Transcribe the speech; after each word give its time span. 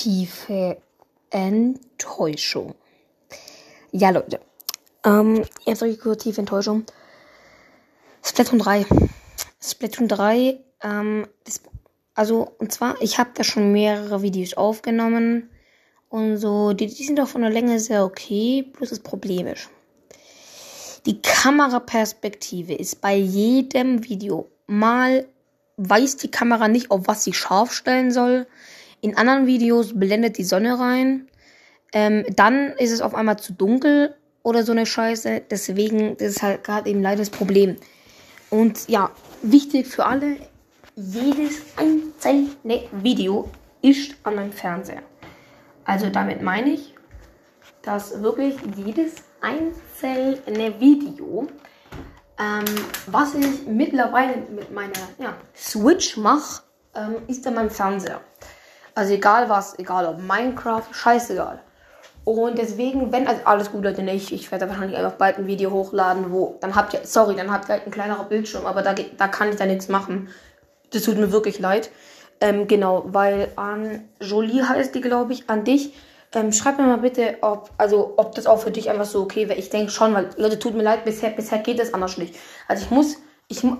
tiefe 0.00 0.78
Enttäuschung. 1.28 2.74
Ja, 3.92 4.10
Leute. 4.10 4.40
Ähm, 5.04 5.44
jetzt 5.66 5.82
euch 5.82 6.00
kurz 6.00 6.22
tiefe 6.22 6.40
Enttäuschung. 6.40 6.84
Splatoon 8.22 8.60
3. 8.60 8.86
Splatoon 9.62 10.08
3, 10.08 10.58
ähm, 10.82 11.26
das, 11.44 11.60
also, 12.14 12.50
und 12.58 12.72
zwar, 12.72 13.00
ich 13.02 13.18
habe 13.18 13.30
da 13.34 13.44
schon 13.44 13.72
mehrere 13.72 14.22
Videos 14.22 14.54
aufgenommen. 14.54 15.50
Und 16.08 16.38
so, 16.38 16.72
die, 16.72 16.86
die 16.86 17.04
sind 17.04 17.18
doch 17.18 17.28
von 17.28 17.42
der 17.42 17.50
Länge 17.50 17.78
sehr 17.78 18.04
okay. 18.04 18.62
Bloß 18.62 18.88
das 18.88 19.00
Problem 19.00 19.46
ist. 19.48 19.68
Die 21.04 21.20
Kameraperspektive 21.20 22.74
ist 22.74 23.02
bei 23.02 23.16
jedem 23.16 24.04
Video 24.08 24.48
mal 24.66 25.26
weiß 25.76 26.16
die 26.18 26.30
Kamera 26.30 26.68
nicht, 26.68 26.90
auf 26.90 27.02
was 27.06 27.24
sie 27.24 27.32
scharf 27.32 27.72
stellen 27.72 28.10
soll. 28.12 28.46
In 29.00 29.16
anderen 29.16 29.46
Videos 29.46 29.98
blendet 29.98 30.38
die 30.38 30.44
Sonne 30.44 30.78
rein. 30.78 31.28
Ähm, 31.92 32.24
dann 32.36 32.72
ist 32.78 32.92
es 32.92 33.00
auf 33.00 33.14
einmal 33.14 33.38
zu 33.38 33.52
dunkel 33.52 34.14
oder 34.42 34.62
so 34.62 34.72
eine 34.72 34.86
Scheiße. 34.86 35.42
Deswegen 35.50 36.16
das 36.16 36.28
ist 36.28 36.42
halt 36.42 36.64
gerade 36.64 36.90
eben 36.90 37.02
leider 37.02 37.18
das 37.18 37.30
Problem. 37.30 37.76
Und 38.50 38.88
ja, 38.88 39.10
wichtig 39.42 39.86
für 39.86 40.06
alle, 40.06 40.36
jedes 40.96 41.62
einzelne 41.76 42.82
Video 42.92 43.48
ist 43.82 44.14
an 44.24 44.36
meinem 44.36 44.52
Fernseher. 44.52 45.02
Also 45.84 46.10
damit 46.10 46.42
meine 46.42 46.70
ich, 46.70 46.94
dass 47.82 48.22
wirklich 48.22 48.54
jedes 48.76 49.14
einzelne 49.40 50.78
Video 50.78 51.48
ähm, 52.40 52.64
was 53.06 53.34
ich 53.34 53.66
mittlerweile 53.66 54.36
mit 54.50 54.72
meiner 54.72 54.92
ja, 55.18 55.36
Switch 55.54 56.16
mache, 56.16 56.62
ähm, 56.94 57.16
ist 57.26 57.46
an 57.46 57.54
meinem 57.54 57.70
Fernseher. 57.70 58.22
Also 58.94 59.14
egal 59.14 59.48
was, 59.48 59.78
egal 59.78 60.06
ob 60.06 60.18
Minecraft, 60.20 60.84
scheißegal. 60.92 61.60
Und 62.24 62.58
deswegen, 62.58 63.12
wenn, 63.12 63.26
also 63.26 63.40
alles 63.44 63.72
gut, 63.72 63.82
Leute, 63.82 64.02
nicht. 64.02 64.30
Ich 64.30 64.50
werde 64.52 64.68
wahrscheinlich 64.68 64.96
einfach 64.96 65.14
bald 65.14 65.38
ein 65.38 65.46
Video 65.46 65.70
hochladen, 65.70 66.32
wo, 66.32 66.58
dann 66.60 66.74
habt 66.74 66.92
ihr, 66.94 67.00
sorry, 67.04 67.34
dann 67.34 67.50
habt 67.50 67.68
ihr 67.68 67.74
halt 67.74 67.86
ein 67.86 67.90
kleinerer 67.90 68.24
Bildschirm, 68.24 68.66
aber 68.66 68.82
da, 68.82 68.94
da 68.94 69.28
kann 69.28 69.48
ich 69.48 69.56
da 69.56 69.66
nichts 69.66 69.88
machen. 69.88 70.28
Das 70.92 71.02
tut 71.02 71.16
mir 71.16 71.32
wirklich 71.32 71.58
leid. 71.58 71.90
Ähm, 72.40 72.68
genau, 72.68 73.04
weil 73.06 73.52
an 73.56 74.08
Jolie 74.20 74.62
heißt 74.62 74.94
die, 74.94 75.00
glaube 75.00 75.32
ich, 75.32 75.48
an 75.48 75.64
dich 75.64 75.94
ähm, 76.32 76.52
schreib 76.52 76.78
mir 76.78 76.86
mal 76.86 76.98
bitte, 76.98 77.38
ob, 77.40 77.70
also, 77.76 78.14
ob 78.16 78.34
das 78.34 78.46
auch 78.46 78.60
für 78.60 78.70
dich 78.70 78.88
einfach 78.88 79.04
so 79.04 79.22
okay 79.22 79.48
wäre. 79.48 79.58
Ich 79.58 79.70
denke 79.70 79.90
schon, 79.90 80.14
weil, 80.14 80.30
Leute, 80.36 80.58
tut 80.58 80.74
mir 80.74 80.82
leid, 80.82 81.04
bisher, 81.04 81.30
bisher 81.30 81.58
geht 81.58 81.80
das 81.80 81.92
anders 81.92 82.18
nicht. 82.18 82.36
Also 82.68 82.84
ich 82.84 82.90
muss, 82.90 83.16
ich, 83.50 83.64
äh, 83.64 83.70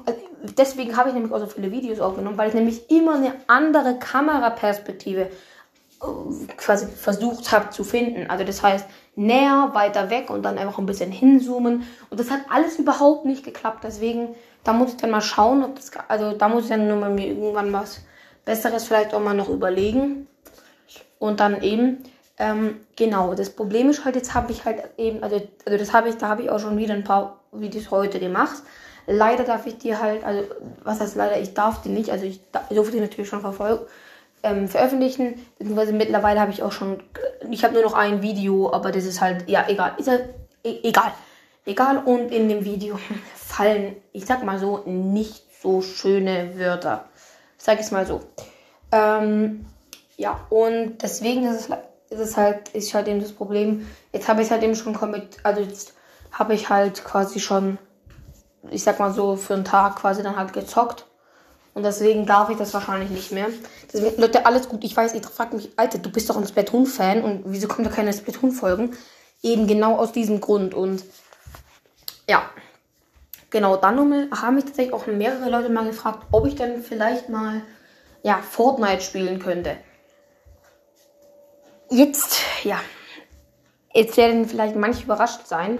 deswegen 0.58 0.96
habe 0.96 1.08
ich 1.08 1.14
nämlich 1.14 1.32
auch 1.32 1.38
so 1.38 1.46
viele 1.46 1.70
Videos 1.70 2.00
aufgenommen, 2.00 2.36
weil 2.36 2.48
ich 2.48 2.54
nämlich 2.54 2.90
immer 2.90 3.14
eine 3.14 3.32
andere 3.46 3.98
Kameraperspektive 3.98 5.20
äh, 5.22 6.52
quasi 6.56 6.86
versucht 6.86 7.52
habe 7.52 7.70
zu 7.70 7.84
finden. 7.84 8.28
Also 8.28 8.44
das 8.44 8.62
heißt, 8.62 8.86
näher, 9.14 9.70
weiter 9.72 10.10
weg 10.10 10.28
und 10.28 10.42
dann 10.42 10.58
einfach 10.58 10.78
ein 10.78 10.86
bisschen 10.86 11.12
hinzoomen. 11.12 11.84
Und 12.10 12.20
das 12.20 12.30
hat 12.30 12.40
alles 12.50 12.78
überhaupt 12.80 13.26
nicht 13.26 13.44
geklappt. 13.44 13.84
Deswegen, 13.84 14.34
da 14.64 14.72
muss 14.72 14.90
ich 14.90 14.96
dann 14.96 15.10
mal 15.10 15.20
schauen, 15.20 15.62
ob 15.62 15.76
das, 15.76 15.92
also 16.08 16.32
da 16.32 16.48
muss 16.48 16.64
ich 16.64 16.70
dann 16.70 16.88
nur 16.88 16.96
mal 16.96 17.10
mir 17.10 17.28
irgendwann 17.28 17.72
was 17.72 18.00
Besseres 18.44 18.84
vielleicht 18.84 19.14
auch 19.14 19.20
mal 19.20 19.34
noch 19.34 19.48
überlegen. 19.48 20.26
Und 21.20 21.38
dann 21.38 21.62
eben, 21.62 22.02
ähm, 22.38 22.80
genau, 22.96 23.34
das 23.34 23.50
Problem 23.50 23.90
ist 23.90 24.04
halt, 24.04 24.16
jetzt 24.16 24.34
habe 24.34 24.50
ich 24.50 24.64
halt 24.64 24.82
eben, 24.96 25.22
also, 25.22 25.40
also 25.64 25.78
das 25.78 25.92
habe 25.92 26.08
ich, 26.08 26.16
da 26.16 26.26
habe 26.26 26.42
ich 26.42 26.50
auch 26.50 26.58
schon 26.58 26.76
wieder 26.76 26.94
ein 26.94 27.04
paar 27.04 27.38
Videos 27.52 27.92
heute 27.92 28.18
gemacht. 28.18 28.62
Leider 29.06 29.44
darf 29.44 29.66
ich 29.66 29.78
dir 29.78 30.00
halt, 30.00 30.24
also 30.24 30.42
was 30.82 31.00
heißt 31.00 31.16
leider, 31.16 31.40
ich 31.40 31.54
darf 31.54 31.82
die 31.82 31.88
nicht, 31.88 32.10
also 32.10 32.24
ich 32.24 32.40
durfte 32.70 32.92
die 32.92 33.00
natürlich 33.00 33.28
schon 33.28 33.40
verfolgen, 33.40 33.84
ähm, 34.42 34.68
veröffentlichen, 34.68 35.46
beziehungsweise 35.58 35.92
mittlerweile 35.92 36.40
habe 36.40 36.50
ich 36.50 36.62
auch 36.62 36.72
schon, 36.72 37.02
ich 37.50 37.64
habe 37.64 37.74
nur 37.74 37.82
noch 37.82 37.94
ein 37.94 38.22
Video, 38.22 38.72
aber 38.72 38.92
das 38.92 39.04
ist 39.04 39.20
halt, 39.20 39.48
ja, 39.48 39.66
egal, 39.68 39.92
ist 39.98 40.08
halt, 40.08 40.30
e 40.64 40.78
egal, 40.82 41.12
egal 41.66 41.98
und 41.98 42.30
in 42.32 42.48
dem 42.48 42.64
Video 42.64 42.98
fallen, 43.34 43.96
ich 44.12 44.26
sag 44.26 44.44
mal 44.44 44.58
so, 44.58 44.82
nicht 44.86 45.44
so 45.62 45.82
schöne 45.82 46.58
Wörter, 46.58 47.04
sag 47.58 47.80
ich 47.80 47.90
mal 47.90 48.06
so. 48.06 48.20
Ähm, 48.92 49.66
ja, 50.16 50.40
und 50.50 50.98
deswegen 51.02 51.46
ist 51.46 51.68
es 51.70 51.76
ist 52.10 52.18
es 52.18 52.36
halt, 52.36 52.70
ist 52.70 52.92
halt 52.92 53.08
eben 53.08 53.20
das 53.20 53.32
Problem. 53.32 53.86
Jetzt 54.12 54.28
habe 54.28 54.42
ich 54.42 54.50
halt 54.50 54.62
eben 54.62 54.74
schon 54.74 54.96
also 55.44 55.60
jetzt 55.60 55.94
habe 56.32 56.54
ich 56.54 56.68
halt 56.68 57.04
quasi 57.04 57.40
schon, 57.40 57.78
ich 58.70 58.82
sag 58.82 58.98
mal 58.98 59.12
so, 59.12 59.36
für 59.36 59.54
einen 59.54 59.64
Tag 59.64 59.96
quasi 59.96 60.22
dann 60.22 60.36
halt 60.36 60.52
gezockt. 60.52 61.06
Und 61.72 61.84
deswegen 61.84 62.26
darf 62.26 62.50
ich 62.50 62.56
das 62.56 62.74
wahrscheinlich 62.74 63.10
nicht 63.10 63.32
mehr. 63.32 63.46
Deswegen, 63.92 64.20
Leute, 64.20 64.44
alles 64.44 64.68
gut. 64.68 64.82
Ich 64.84 64.96
weiß, 64.96 65.14
ich 65.14 65.24
frage 65.24 65.56
mich, 65.56 65.70
Alter, 65.76 65.98
du 65.98 66.10
bist 66.10 66.28
doch 66.28 66.36
ein 66.36 66.46
Splatoon-Fan 66.46 67.22
und 67.22 67.42
wieso 67.46 67.68
kommt 67.68 67.86
da 67.86 67.90
keine 67.90 68.12
Splatoon-Folgen? 68.12 68.96
Eben 69.42 69.66
genau 69.66 69.96
aus 69.96 70.12
diesem 70.12 70.40
Grund. 70.40 70.74
Und 70.74 71.04
ja, 72.28 72.42
genau, 73.50 73.76
dann 73.76 74.30
haben 74.32 74.54
mich 74.56 74.64
tatsächlich 74.64 74.92
auch 74.92 75.06
mehrere 75.06 75.48
Leute 75.48 75.70
mal 75.70 75.86
gefragt, 75.86 76.26
ob 76.32 76.46
ich 76.46 76.56
denn 76.56 76.82
vielleicht 76.82 77.28
mal 77.28 77.62
ja, 78.22 78.38
Fortnite 78.38 79.00
spielen 79.00 79.38
könnte. 79.38 79.76
Jetzt, 81.88 82.40
ja, 82.64 82.80
jetzt 83.92 84.16
werden 84.16 84.48
vielleicht 84.48 84.76
manche 84.76 85.04
überrascht 85.04 85.46
sein. 85.46 85.78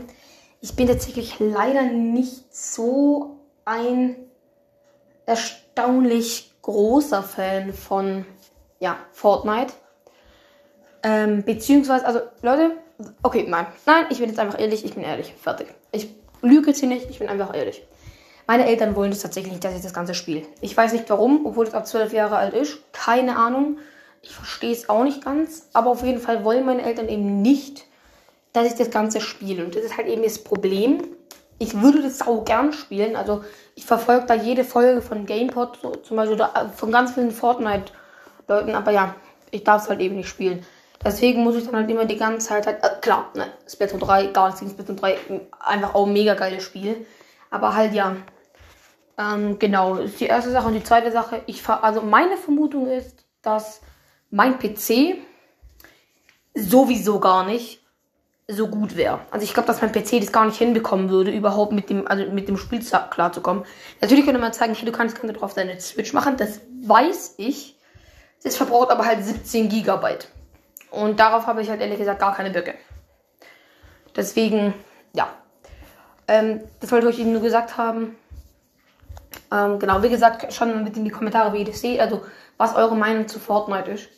Ich 0.60 0.76
bin 0.76 0.86
tatsächlich 0.86 1.36
leider 1.38 1.84
nicht 1.84 2.54
so 2.54 3.38
ein 3.64 4.16
erstaunlich 5.24 6.52
großer 6.60 7.22
Fan 7.22 7.72
von, 7.72 8.26
ja, 8.78 8.98
Fortnite. 9.12 9.72
Ähm, 11.02 11.44
beziehungsweise, 11.44 12.04
also, 12.06 12.20
Leute, 12.42 12.72
okay, 13.22 13.46
nein, 13.48 13.66
nein, 13.86 14.06
ich 14.10 14.18
bin 14.18 14.28
jetzt 14.28 14.38
einfach 14.38 14.60
ehrlich, 14.60 14.84
ich 14.84 14.94
bin 14.94 15.02
ehrlich, 15.02 15.32
fertig. 15.40 15.68
Ich 15.92 16.14
lüge 16.42 16.68
jetzt 16.68 16.80
hier 16.80 16.88
nicht, 16.88 17.08
ich 17.08 17.18
bin 17.18 17.28
einfach 17.28 17.54
ehrlich. 17.54 17.82
Meine 18.46 18.66
Eltern 18.66 18.96
wollen 18.96 19.10
das 19.10 19.20
tatsächlich 19.20 19.52
nicht, 19.52 19.64
dass 19.64 19.76
ich 19.76 19.82
das 19.82 19.94
Ganze 19.94 20.12
spiele. 20.12 20.42
Ich 20.60 20.76
weiß 20.76 20.92
nicht 20.92 21.08
warum, 21.08 21.46
obwohl 21.46 21.66
es 21.66 21.72
ab 21.72 21.86
12 21.86 22.12
Jahre 22.12 22.36
alt 22.36 22.52
ist. 22.52 22.80
Keine 22.92 23.36
Ahnung. 23.36 23.78
Ich 24.22 24.34
verstehe 24.34 24.72
es 24.72 24.88
auch 24.88 25.04
nicht 25.04 25.24
ganz, 25.24 25.68
aber 25.72 25.90
auf 25.90 26.02
jeden 26.02 26.20
Fall 26.20 26.44
wollen 26.44 26.66
meine 26.66 26.82
Eltern 26.82 27.08
eben 27.08 27.40
nicht, 27.40 27.86
dass 28.52 28.66
ich 28.66 28.74
das 28.74 28.90
Ganze 28.90 29.20
spiele. 29.20 29.64
Und 29.64 29.74
das 29.74 29.82
ist 29.82 29.96
halt 29.96 30.08
eben 30.08 30.22
das 30.22 30.42
Problem. 30.42 31.02
Ich 31.58 31.80
würde 31.80 32.02
das 32.02 32.22
auch 32.22 32.44
gern 32.44 32.72
spielen. 32.72 33.16
Also 33.16 33.44
ich 33.74 33.84
verfolge 33.84 34.26
da 34.26 34.34
jede 34.34 34.64
Folge 34.64 35.02
von 35.02 35.26
GamePod, 35.26 35.78
so, 35.80 35.92
zum 35.96 36.16
Beispiel 36.16 36.36
da, 36.36 36.70
von 36.74 36.90
ganz 36.90 37.12
vielen 37.12 37.30
Fortnite-Leuten, 37.30 38.74
aber 38.74 38.90
ja, 38.92 39.14
ich 39.50 39.64
darf 39.64 39.82
es 39.82 39.88
halt 39.88 40.00
eben 40.00 40.16
nicht 40.16 40.28
spielen. 40.28 40.64
Deswegen 41.02 41.42
muss 41.42 41.56
ich 41.56 41.64
dann 41.64 41.76
halt 41.76 41.90
immer 41.90 42.04
die 42.04 42.16
ganze 42.16 42.48
Zeit 42.48 42.66
halt, 42.66 42.84
äh, 42.84 43.00
klar, 43.00 43.30
ne, 43.34 43.46
Splatoon 43.66 44.00
3, 44.00 44.26
gar 44.26 44.46
nichts 44.46 44.60
gegen 44.60 44.72
Splatoon 44.72 44.96
3, 44.96 45.18
einfach 45.60 45.94
auch 45.94 46.06
ein 46.06 46.12
mega 46.12 46.34
geiles 46.34 46.62
Spiel. 46.62 47.06
Aber 47.50 47.74
halt 47.74 47.94
ja, 47.94 48.16
ähm, 49.16 49.58
genau, 49.58 49.96
ist 49.96 50.20
die 50.20 50.26
erste 50.26 50.50
Sache. 50.50 50.68
Und 50.68 50.74
die 50.74 50.84
zweite 50.84 51.10
Sache, 51.10 51.42
ich 51.46 51.66
also 51.68 52.02
meine 52.02 52.36
Vermutung 52.36 52.86
ist, 52.86 53.24
dass 53.42 53.80
mein 54.30 54.58
PC 54.58 55.16
sowieso 56.54 57.18
gar 57.18 57.44
nicht 57.44 57.79
so 58.50 58.68
gut 58.68 58.96
wäre. 58.96 59.20
Also 59.30 59.44
ich 59.44 59.54
glaube, 59.54 59.66
dass 59.66 59.80
mein 59.80 59.92
PC 59.92 60.20
das 60.20 60.32
gar 60.32 60.44
nicht 60.44 60.58
hinbekommen 60.58 61.08
würde, 61.10 61.30
überhaupt 61.30 61.72
mit 61.72 61.90
dem, 61.90 62.06
also 62.06 62.24
mit 62.30 62.48
dem 62.48 62.56
Spiel 62.56 62.80
klarzukommen. 63.10 63.64
Natürlich 64.00 64.24
könnte 64.24 64.40
man 64.40 64.52
sagen, 64.52 64.74
hey, 64.74 64.84
du 64.84 64.92
kannst 64.92 65.20
Ganze 65.20 65.34
drauf 65.34 65.54
deine 65.54 65.80
Switch 65.80 66.12
machen, 66.12 66.36
das 66.36 66.60
weiß 66.82 67.34
ich. 67.38 67.76
Das 68.42 68.56
verbraucht 68.56 68.90
aber 68.90 69.04
halt 69.04 69.22
17 69.22 69.68
Gigabyte. 69.68 70.28
Und 70.90 71.20
darauf 71.20 71.46
habe 71.46 71.62
ich 71.62 71.70
halt 71.70 71.80
ehrlich 71.80 71.98
gesagt 71.98 72.20
gar 72.20 72.34
keine 72.34 72.50
Böcke. 72.50 72.74
Deswegen, 74.16 74.74
ja. 75.12 75.28
Ähm, 76.26 76.60
das 76.80 76.90
wollte 76.90 77.08
ich 77.10 77.18
Ihnen 77.18 77.32
nur 77.32 77.42
gesagt 77.42 77.76
haben. 77.76 78.16
Ähm, 79.52 79.78
genau, 79.78 80.02
wie 80.02 80.08
gesagt, 80.08 80.52
schon 80.52 80.84
mit 80.84 80.96
in 80.96 81.04
die 81.04 81.10
Kommentare, 81.10 81.52
wie 81.52 81.58
ihr 81.58 81.64
das 81.64 81.80
seht, 81.80 82.00
also 82.00 82.24
was 82.56 82.74
eure 82.74 82.96
Meinung 82.96 83.28
zu 83.28 83.38
Fortnite 83.38 83.90
ist. 83.90 84.08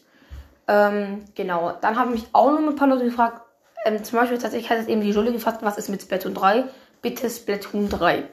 Ähm, 0.69 1.25
genau. 1.34 1.73
Dann 1.81 1.99
haben 1.99 2.12
mich 2.12 2.26
auch 2.32 2.50
noch 2.50 2.58
ein 2.58 2.76
paar 2.76 2.88
Leute 2.88 3.05
gefragt. 3.05 3.41
Ähm, 3.84 4.02
zum 4.05 4.19
Beispiel 4.19 4.38
tatsächlich 4.38 4.70
hat 4.70 4.79
es 4.79 4.87
eben 4.87 5.00
die 5.00 5.11
Julie 5.11 5.32
gefragt, 5.32 5.58
was 5.62 5.79
ist 5.79 5.88
mit 5.88 6.02
Splatoon 6.02 6.34
3? 6.34 6.64
Bitte 7.00 7.29
Splatoon 7.29 7.88
3. 7.88 8.25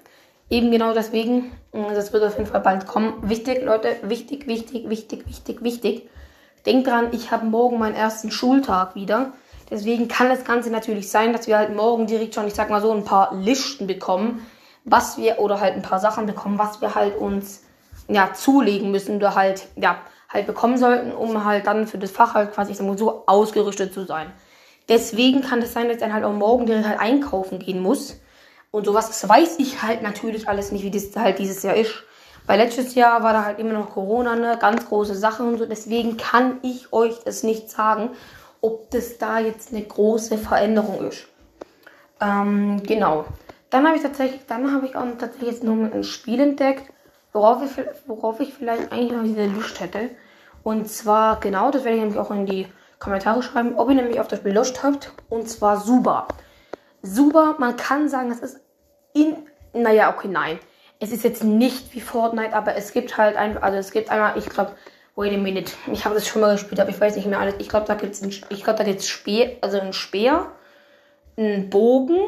Eben 0.50 0.72
genau 0.72 0.94
deswegen. 0.94 1.52
Mm, 1.74 1.94
das 1.94 2.14
wird 2.14 2.24
auf 2.24 2.38
jeden 2.38 2.50
Fall 2.50 2.62
bald 2.62 2.88
kommen. 2.88 3.14
Wichtig, 3.22 3.64
Leute. 3.64 3.98
Wichtig, 4.04 4.48
wichtig, 4.48 4.90
wichtig, 4.90 5.28
wichtig, 5.28 5.64
wichtig. 5.64 6.10
Denkt 6.66 6.88
dran, 6.88 7.10
ich 7.12 7.32
habe 7.32 7.46
morgen 7.46 7.80
meinen 7.80 7.96
ersten 7.96 8.32
Schultag 8.32 8.96
wieder. 8.96 9.34
Deswegen 9.70 10.08
kann 10.08 10.30
das 10.30 10.44
Ganze 10.44 10.72
natürlich 10.72 11.10
sein, 11.10 11.32
dass 11.32 11.48
wir 11.48 11.58
halt 11.58 11.76
morgen 11.76 12.08
direkt 12.08 12.36
schon, 12.36 12.48
ich 12.48 12.56
sag 12.56 12.70
mal 12.70 12.82
so, 12.82 12.92
ein 12.92 13.06
paar 13.06 13.36
Listen 13.36 13.86
bekommen, 13.86 14.46
was 14.84 15.18
wir, 15.18 15.40
oder 15.40 15.60
halt 15.62 15.76
ein 15.76 15.84
paar 15.84 16.00
Sachen 16.00 16.26
bekommen, 16.26 16.58
was 16.58 16.82
wir 16.82 16.96
halt 16.96 17.16
uns, 17.16 17.64
ja, 18.08 18.34
zulegen 18.34 18.90
müssen 18.90 19.18
oder 19.18 19.36
halt, 19.36 19.68
ja, 19.76 19.98
halt 20.28 20.48
bekommen 20.48 20.78
sollten, 20.78 21.12
um 21.12 21.44
halt 21.46 21.68
dann 21.68 21.88
für 21.88 22.00
das 22.00 22.12
Fach 22.12 22.34
halt 22.34 22.52
quasi 22.52 22.74
so 22.74 23.24
ausgerüstet 23.28 23.94
zu 23.94 24.06
sein. 24.06 24.32
Deswegen 24.90 25.42
kann 25.42 25.62
es 25.62 25.74
sein, 25.74 25.88
dass 25.88 26.02
er 26.02 26.12
halt 26.12 26.24
auch 26.24 26.34
morgen 26.34 26.66
direkt 26.66 26.88
halt 26.88 27.00
einkaufen 27.00 27.60
gehen 27.60 27.80
muss. 27.80 28.20
Und 28.72 28.86
sowas, 28.86 29.08
das 29.08 29.28
weiß 29.28 29.60
ich 29.60 29.82
halt 29.82 30.02
natürlich 30.02 30.50
alles 30.50 30.72
nicht, 30.72 30.84
wie 30.84 30.92
das 30.92 31.16
halt 31.16 31.40
dieses 31.40 31.64
Jahr 31.64 31.76
ist. 31.76 32.04
Weil 32.48 32.60
letztes 32.60 32.96
Jahr 32.96 33.22
war 33.22 33.34
da 33.34 33.46
halt 33.46 33.60
immer 33.60 33.74
noch 33.74 33.92
Corona, 33.92 34.32
eine 34.32 34.58
ganz 34.58 34.88
große 34.88 35.14
Sache 35.14 35.44
und 35.44 35.60
so. 35.60 35.66
Deswegen 35.68 36.18
kann 36.18 36.58
ich 36.64 36.92
euch 36.92 37.20
das 37.24 37.44
nicht 37.44 37.70
sagen, 37.70 38.10
ob 38.62 38.90
das 38.90 39.20
da 39.20 39.40
jetzt 39.40 39.72
eine 39.72 39.84
große 39.84 40.38
Veränderung 40.38 41.08
ist. 41.08 41.28
Ähm, 42.20 42.82
genau. 42.84 43.26
Dann 43.70 43.86
habe 43.86 43.98
ich 43.98 44.02
tatsächlich, 44.02 44.42
dann 44.48 44.74
habe 44.74 44.88
ich 44.88 44.96
auch 44.96 45.06
tatsächlich 45.20 45.52
jetzt 45.52 45.64
nur 45.64 45.94
ein 45.94 46.04
Spiel 46.04 46.40
entdeckt, 46.40 46.92
worauf 47.34 47.62
ich, 47.64 47.86
worauf 48.08 48.40
ich 48.40 48.54
vielleicht 48.54 48.92
eigentlich 48.92 49.12
noch 49.12 49.24
diese 49.24 49.46
Lust 49.46 49.80
hätte. 49.80 50.10
Und 50.64 50.90
zwar, 50.90 51.40
genau, 51.40 51.70
das 51.70 51.84
werde 51.84 51.98
ich 51.98 52.04
nämlich 52.04 52.20
auch 52.20 52.32
in 52.32 52.48
die 52.48 52.68
Kommentare 53.00 53.42
schreiben, 53.42 53.76
ob 53.78 53.90
ihr 53.90 53.96
nämlich 53.96 54.20
auf 54.20 54.28
das 54.28 54.40
Spiel 54.40 54.54
Lust 54.54 54.84
habt. 54.84 55.12
Und 55.30 55.50
zwar 55.50 55.80
Suba. 55.80 56.28
Suba, 57.02 57.56
man 57.58 57.78
kann 57.78 58.10
sagen, 58.10 58.30
es 58.32 58.40
ist 58.40 58.60
in, 59.14 59.38
naja, 59.74 60.14
okay, 60.14 60.28
nein. 60.28 60.60
Es 61.00 61.12
ist 61.12 61.24
jetzt 61.24 61.44
nicht 61.44 61.94
wie 61.94 62.02
Fortnite, 62.02 62.54
aber 62.54 62.76
es 62.76 62.92
gibt 62.92 63.18
halt 63.18 63.38
einfach, 63.38 63.62
also 63.62 63.78
es 63.78 63.92
gibt 63.92 64.10
einmal, 64.10 64.38
ich 64.38 64.48
glaube, 64.48 64.74
wait 65.16 65.34
a 65.34 65.38
minute, 65.38 65.72
ich 65.92 66.04
habe 66.04 66.16
das 66.16 66.28
schon 66.28 66.42
mal 66.42 66.54
gespielt, 66.54 66.80
aber 66.80 66.90
ich 66.90 67.00
weiß 67.00 67.16
nicht 67.16 67.28
mehr 67.28 67.40
alles. 67.40 67.56
Ich 67.60 67.70
glaube, 67.70 67.86
da 67.86 67.96
gibt 67.96 68.14
es 68.14 68.22
ich 68.22 68.64
glaube, 68.64 68.80
da 68.80 68.84
gibt's 68.84 69.08
Speer, 69.08 69.58
also 69.62 69.80
ein 69.80 69.94
Speer, 69.94 70.52
ein 71.38 71.70
Bogen, 71.70 72.20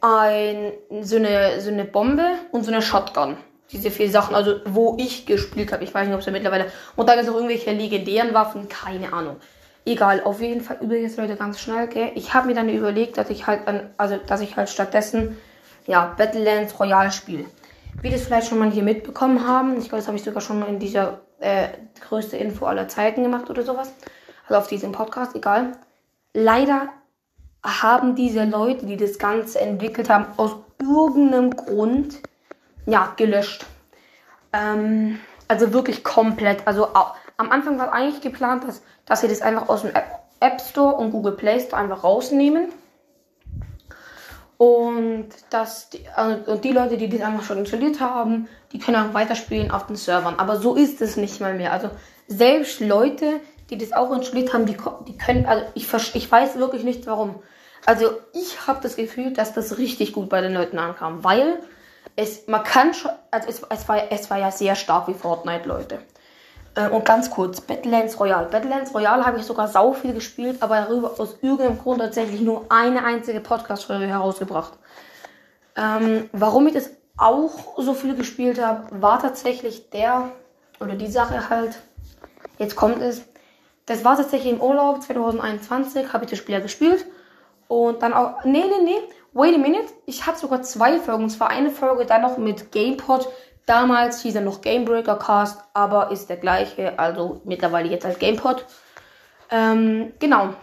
ein, 0.00 0.72
so 1.00 1.16
eine, 1.16 1.60
so 1.60 1.70
eine 1.70 1.84
Bombe 1.84 2.28
und 2.52 2.62
so 2.62 2.70
eine 2.70 2.82
Shotgun. 2.82 3.38
Diese 3.72 3.90
vier 3.90 4.10
Sachen, 4.10 4.34
also 4.34 4.60
wo 4.64 4.96
ich 4.98 5.26
gespielt 5.26 5.72
habe. 5.72 5.84
Ich 5.84 5.92
weiß 5.92 6.06
nicht, 6.06 6.14
ob 6.14 6.20
es 6.20 6.26
ja 6.26 6.32
mittlerweile. 6.32 6.72
Und 6.96 7.08
dann 7.08 7.18
ist 7.18 7.28
auch 7.28 7.34
irgendwelche 7.34 7.72
legendären 7.72 8.32
Waffen, 8.32 8.68
keine 8.68 9.12
Ahnung. 9.12 9.36
Egal, 9.84 10.22
auf 10.24 10.40
jeden 10.40 10.60
Fall 10.60 10.78
übrigens, 10.80 11.16
Leute, 11.16 11.36
ganz 11.36 11.60
schnell, 11.60 11.86
gell? 11.88 12.12
Ich 12.14 12.34
habe 12.34 12.46
mir 12.46 12.54
dann 12.54 12.68
überlegt, 12.68 13.16
dass 13.16 13.30
ich 13.30 13.46
halt 13.46 13.66
dann, 13.66 13.90
also 13.96 14.16
dass 14.16 14.40
ich 14.40 14.56
halt 14.56 14.68
stattdessen 14.68 15.38
ja, 15.86 16.14
Battlelands 16.16 16.78
Royale 16.78 17.10
spiele. 17.10 17.46
Wie 18.02 18.10
das 18.10 18.22
vielleicht 18.22 18.48
schon 18.48 18.58
mal 18.58 18.70
hier 18.70 18.82
mitbekommen 18.82 19.46
haben, 19.46 19.78
ich 19.78 19.88
glaube, 19.88 19.96
das 19.96 20.06
habe 20.06 20.16
ich 20.16 20.22
sogar 20.22 20.40
schon 20.40 20.60
mal 20.60 20.68
in 20.68 20.78
dieser 20.78 21.20
äh, 21.40 21.68
größte 22.06 22.36
Info 22.36 22.66
aller 22.66 22.88
Zeiten 22.88 23.22
gemacht 23.22 23.50
oder 23.50 23.62
sowas. 23.62 23.92
Also 24.46 24.60
auf 24.60 24.68
diesem 24.68 24.92
Podcast, 24.92 25.34
egal. 25.34 25.72
Leider 26.34 26.88
haben 27.64 28.14
diese 28.14 28.44
Leute, 28.44 28.86
die 28.86 28.96
das 28.96 29.18
Ganze 29.18 29.60
entwickelt 29.60 30.10
haben, 30.10 30.26
aus 30.36 30.56
irgendeinem 30.80 31.50
Grund 31.50 32.20
ja 32.88 33.12
gelöscht. 33.16 33.66
Ähm, 34.52 35.20
also 35.46 35.72
wirklich 35.72 36.04
komplett. 36.04 36.66
Also 36.66 36.88
am 37.36 37.50
Anfang 37.50 37.78
war 37.78 37.92
eigentlich 37.92 38.20
geplant, 38.20 38.64
dass, 38.66 38.82
dass 39.06 39.20
sie 39.20 39.28
das 39.28 39.42
einfach 39.42 39.68
aus 39.68 39.82
dem 39.82 39.92
App, 40.40 40.60
Store 40.60 40.94
und 40.96 41.10
Google 41.10 41.32
Play 41.32 41.60
Store 41.60 41.82
einfach 41.82 42.04
rausnehmen. 42.04 42.68
Und, 44.56 45.28
dass 45.50 45.88
die, 45.90 46.00
äh, 46.16 46.50
und 46.50 46.64
die 46.64 46.72
Leute, 46.72 46.96
die 46.96 47.08
das 47.08 47.20
einfach 47.20 47.44
schon 47.44 47.58
installiert 47.58 48.00
haben, 48.00 48.48
die 48.72 48.80
können 48.80 48.96
auch 48.96 49.14
weiterspielen 49.14 49.70
auf 49.70 49.86
den 49.86 49.94
Servern. 49.94 50.34
Aber 50.38 50.56
so 50.56 50.74
ist 50.74 51.00
es 51.00 51.16
nicht 51.16 51.40
mal 51.40 51.54
mehr. 51.54 51.72
Also 51.72 51.90
selbst 52.26 52.80
Leute, 52.80 53.40
die 53.70 53.78
das 53.78 53.92
auch 53.92 54.12
installiert 54.12 54.52
haben, 54.52 54.66
die, 54.66 54.76
die 55.06 55.16
können, 55.16 55.46
also 55.46 55.64
ich, 55.74 55.86
ich 56.14 56.30
weiß 56.30 56.56
wirklich 56.58 56.82
nicht 56.82 57.06
warum. 57.06 57.36
Also 57.86 58.10
ich 58.34 58.66
habe 58.66 58.80
das 58.82 58.96
Gefühl, 58.96 59.32
dass 59.32 59.54
das 59.54 59.78
richtig 59.78 60.12
gut 60.12 60.28
bei 60.28 60.40
den 60.40 60.54
Leuten 60.54 60.78
ankam, 60.78 61.22
weil 61.22 61.60
es, 62.16 62.46
man 62.46 62.62
kann 62.62 62.94
schon, 62.94 63.10
also 63.30 63.48
es, 63.48 63.62
es, 63.68 63.88
war, 63.88 64.10
es 64.10 64.30
war 64.30 64.38
ja 64.38 64.50
sehr 64.50 64.74
stark 64.74 65.08
wie 65.08 65.14
Fortnite, 65.14 65.68
Leute. 65.68 65.98
Äh, 66.74 66.88
und 66.88 67.04
ganz 67.04 67.30
kurz, 67.30 67.60
Battlelands 67.60 68.18
Royale. 68.20 68.46
Battlelands 68.46 68.94
Royale 68.94 69.24
habe 69.26 69.38
ich 69.38 69.44
sogar 69.44 69.68
sau 69.68 69.92
viel 69.92 70.14
gespielt, 70.14 70.62
aber 70.62 70.76
darüber 70.76 71.18
aus 71.18 71.36
irgendeinem 71.42 71.78
Grund 71.78 72.00
tatsächlich 72.00 72.40
nur 72.40 72.66
eine 72.68 73.04
einzige 73.04 73.40
Podcast-Folge 73.40 74.06
herausgebracht. 74.06 74.72
Ähm, 75.76 76.28
warum 76.32 76.66
ich 76.66 76.74
das 76.74 76.90
auch 77.16 77.76
so 77.76 77.94
viel 77.94 78.14
gespielt 78.14 78.62
habe, 78.62 79.00
war 79.02 79.20
tatsächlich 79.20 79.90
der, 79.90 80.30
oder 80.80 80.94
die 80.94 81.10
Sache 81.10 81.50
halt, 81.50 81.78
jetzt 82.58 82.76
kommt 82.76 83.02
es, 83.02 83.22
das 83.86 84.04
war 84.04 84.16
tatsächlich 84.16 84.52
im 84.52 84.60
Urlaub 84.60 85.02
2021, 85.02 86.12
habe 86.12 86.24
ich 86.24 86.30
das 86.30 86.38
Spiel 86.38 86.54
ja 86.54 86.60
gespielt. 86.60 87.06
Und 87.68 88.02
dann 88.02 88.12
auch, 88.12 88.44
nee, 88.44 88.64
nee, 88.64 88.84
nee, 88.84 88.98
wait 89.38 89.54
a 89.54 89.58
minute, 89.58 89.92
ich 90.04 90.26
habe 90.26 90.36
sogar 90.36 90.62
zwei 90.62 90.98
Folgen. 90.98 91.24
Und 91.24 91.30
zwar 91.30 91.48
eine 91.48 91.70
Folge 91.70 92.04
dann 92.04 92.22
noch 92.22 92.36
mit 92.36 92.72
GamePod, 92.72 93.28
Damals 93.68 94.22
hieß 94.22 94.34
er 94.36 94.40
noch 94.40 94.62
Gamebreaker 94.62 95.16
Cast, 95.16 95.62
aber 95.74 96.10
ist 96.10 96.30
der 96.30 96.38
gleiche, 96.38 96.98
also 96.98 97.42
mittlerweile 97.44 97.90
jetzt 97.90 98.06
als 98.06 98.18
GamePod. 98.18 98.64
Ähm, 99.50 100.14
genau. 100.18 100.54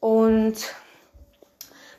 Und 0.00 0.56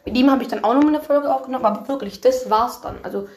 mit 0.04 0.18
ihm 0.18 0.30
habe 0.30 0.44
ich 0.44 0.50
dann 0.50 0.66
auch 0.66 0.74
noch 0.74 0.86
eine 0.86 1.00
Folge 1.00 1.34
aufgenommen, 1.34 1.64
aber 1.64 1.88
wirklich, 1.88 2.20
das 2.20 2.50
war's 2.50 2.82
dann. 2.82 2.98
Also 3.02 3.30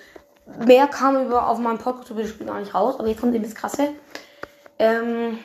mehr 0.66 0.88
kam 0.88 1.24
über 1.24 1.48
auf 1.48 1.60
meinem 1.60 1.78
Podcast 1.78 2.10
über 2.10 2.22
das 2.22 2.30
Spiel 2.30 2.48
gar 2.48 2.58
nicht 2.58 2.74
raus, 2.74 2.96
aber 2.98 3.06
jetzt 3.06 3.20
kommt 3.20 3.32
eben 3.32 3.44
das 3.44 3.54
Krasse. 3.54 3.90
Ähm, 4.80 5.38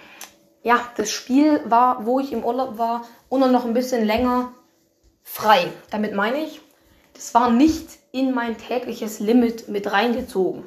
ja, 0.63 0.79
das 0.97 1.11
Spiel 1.11 1.61
war, 1.65 2.03
wo 2.03 2.19
ich 2.19 2.31
im 2.31 2.43
Urlaub 2.43 2.79
war, 2.79 3.03
und 3.29 3.41
dann 3.41 3.51
noch 3.51 3.65
ein 3.65 3.75
bisschen 3.75 4.07
länger 4.07 4.53
frei. 5.21 5.71
Damit 5.91 6.15
meine 6.15 6.39
ich, 6.39 6.61
das 7.19 7.33
war 7.33 7.51
nicht 7.51 7.99
in 8.13 8.33
mein 8.33 8.57
tägliches 8.57 9.19
Limit 9.19 9.67
mit 9.67 9.91
reingezogen. 9.91 10.63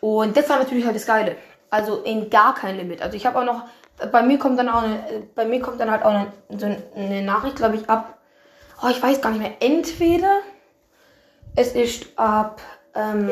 Und 0.00 0.36
das 0.36 0.48
war 0.48 0.60
natürlich 0.60 0.86
halt 0.86 0.94
das 0.94 1.06
Geile. 1.06 1.34
Also 1.70 2.02
in 2.02 2.30
gar 2.30 2.54
kein 2.54 2.76
Limit. 2.76 3.02
Also 3.02 3.16
ich 3.16 3.26
habe 3.26 3.40
auch 3.40 3.44
noch, 3.44 3.64
bei 4.12 4.22
mir 4.22 4.38
kommt 4.38 4.60
dann 4.60 4.68
auch 4.68 4.82
eine, 4.82 5.24
bei 5.34 5.44
mir 5.44 5.60
kommt 5.60 5.80
dann 5.80 5.90
halt 5.90 6.04
auch 6.04 6.12
eine, 6.12 6.32
so 6.56 6.66
eine 6.94 7.22
Nachricht, 7.22 7.56
glaube 7.56 7.74
ich, 7.74 7.90
ab, 7.90 8.16
oh, 8.80 8.86
ich 8.90 9.02
weiß 9.02 9.20
gar 9.20 9.30
nicht 9.30 9.40
mehr, 9.40 9.54
entweder 9.58 10.38
es 11.56 11.72
ist 11.72 12.06
ab 12.16 12.60
ähm, 12.94 13.28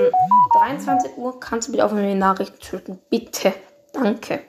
23 0.59 1.17
Uhr, 1.19 1.39
kannst 1.39 1.69
du 1.69 1.73
bitte 1.73 1.85
auf 1.85 1.93
meine 1.93 2.17
Nachrichten 2.17 2.61
schütten, 2.61 2.99
bitte, 3.09 3.55
danke. 3.93 4.41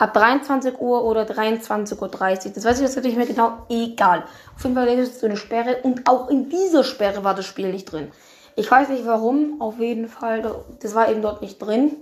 Ab 0.00 0.14
23 0.14 0.80
Uhr 0.80 1.04
oder 1.04 1.24
23.30 1.24 2.00
Uhr, 2.00 2.52
das 2.54 2.64
weiß 2.64 2.80
ich 2.80 2.86
jetzt 2.86 3.04
nicht 3.04 3.18
mehr 3.18 3.26
genau, 3.26 3.58
egal. 3.68 4.24
Auf 4.56 4.62
jeden 4.62 4.74
Fall 4.74 4.88
ist 4.88 5.16
es 5.16 5.20
so 5.20 5.26
eine 5.26 5.36
Sperre 5.36 5.76
und 5.82 6.08
auch 6.08 6.30
in 6.30 6.48
dieser 6.48 6.84
Sperre 6.84 7.22
war 7.22 7.34
das 7.34 7.44
Spiel 7.44 7.70
nicht 7.70 7.84
drin. 7.84 8.10
Ich 8.56 8.70
weiß 8.70 8.88
nicht 8.88 9.04
warum, 9.04 9.60
auf 9.60 9.78
jeden 9.78 10.08
Fall. 10.08 10.54
Das 10.80 10.94
war 10.94 11.10
eben 11.10 11.20
dort 11.20 11.42
nicht 11.42 11.58
drin. 11.58 11.96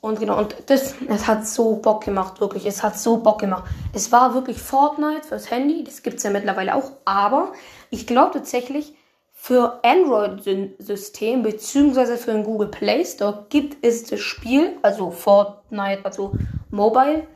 Und 0.00 0.20
genau, 0.20 0.38
und 0.38 0.56
das, 0.68 0.94
es 1.06 1.26
hat 1.26 1.46
so 1.46 1.76
Bock 1.76 2.02
gemacht, 2.02 2.40
wirklich. 2.40 2.64
Es 2.64 2.82
hat 2.82 2.98
so 2.98 3.18
Bock 3.18 3.40
gemacht. 3.40 3.64
Es 3.92 4.10
war 4.10 4.32
wirklich 4.32 4.62
Fortnite 4.62 5.28
fürs 5.28 5.50
Handy, 5.50 5.84
das 5.84 6.02
gibt 6.02 6.16
es 6.16 6.22
ja 6.22 6.30
mittlerweile 6.30 6.74
auch. 6.74 6.92
Aber 7.04 7.52
ich 7.90 8.06
glaube 8.06 8.32
tatsächlich, 8.32 8.94
für 9.34 9.80
Android-System 9.84 11.42
beziehungsweise 11.42 12.16
für 12.16 12.32
den 12.32 12.42
Google 12.42 12.68
Play 12.68 13.04
Store 13.04 13.44
gibt 13.50 13.84
es 13.84 14.04
das 14.04 14.20
Spiel, 14.20 14.78
also 14.82 15.10
Fortnite, 15.10 16.04
also 16.04 16.32
Mobile, 16.70 17.26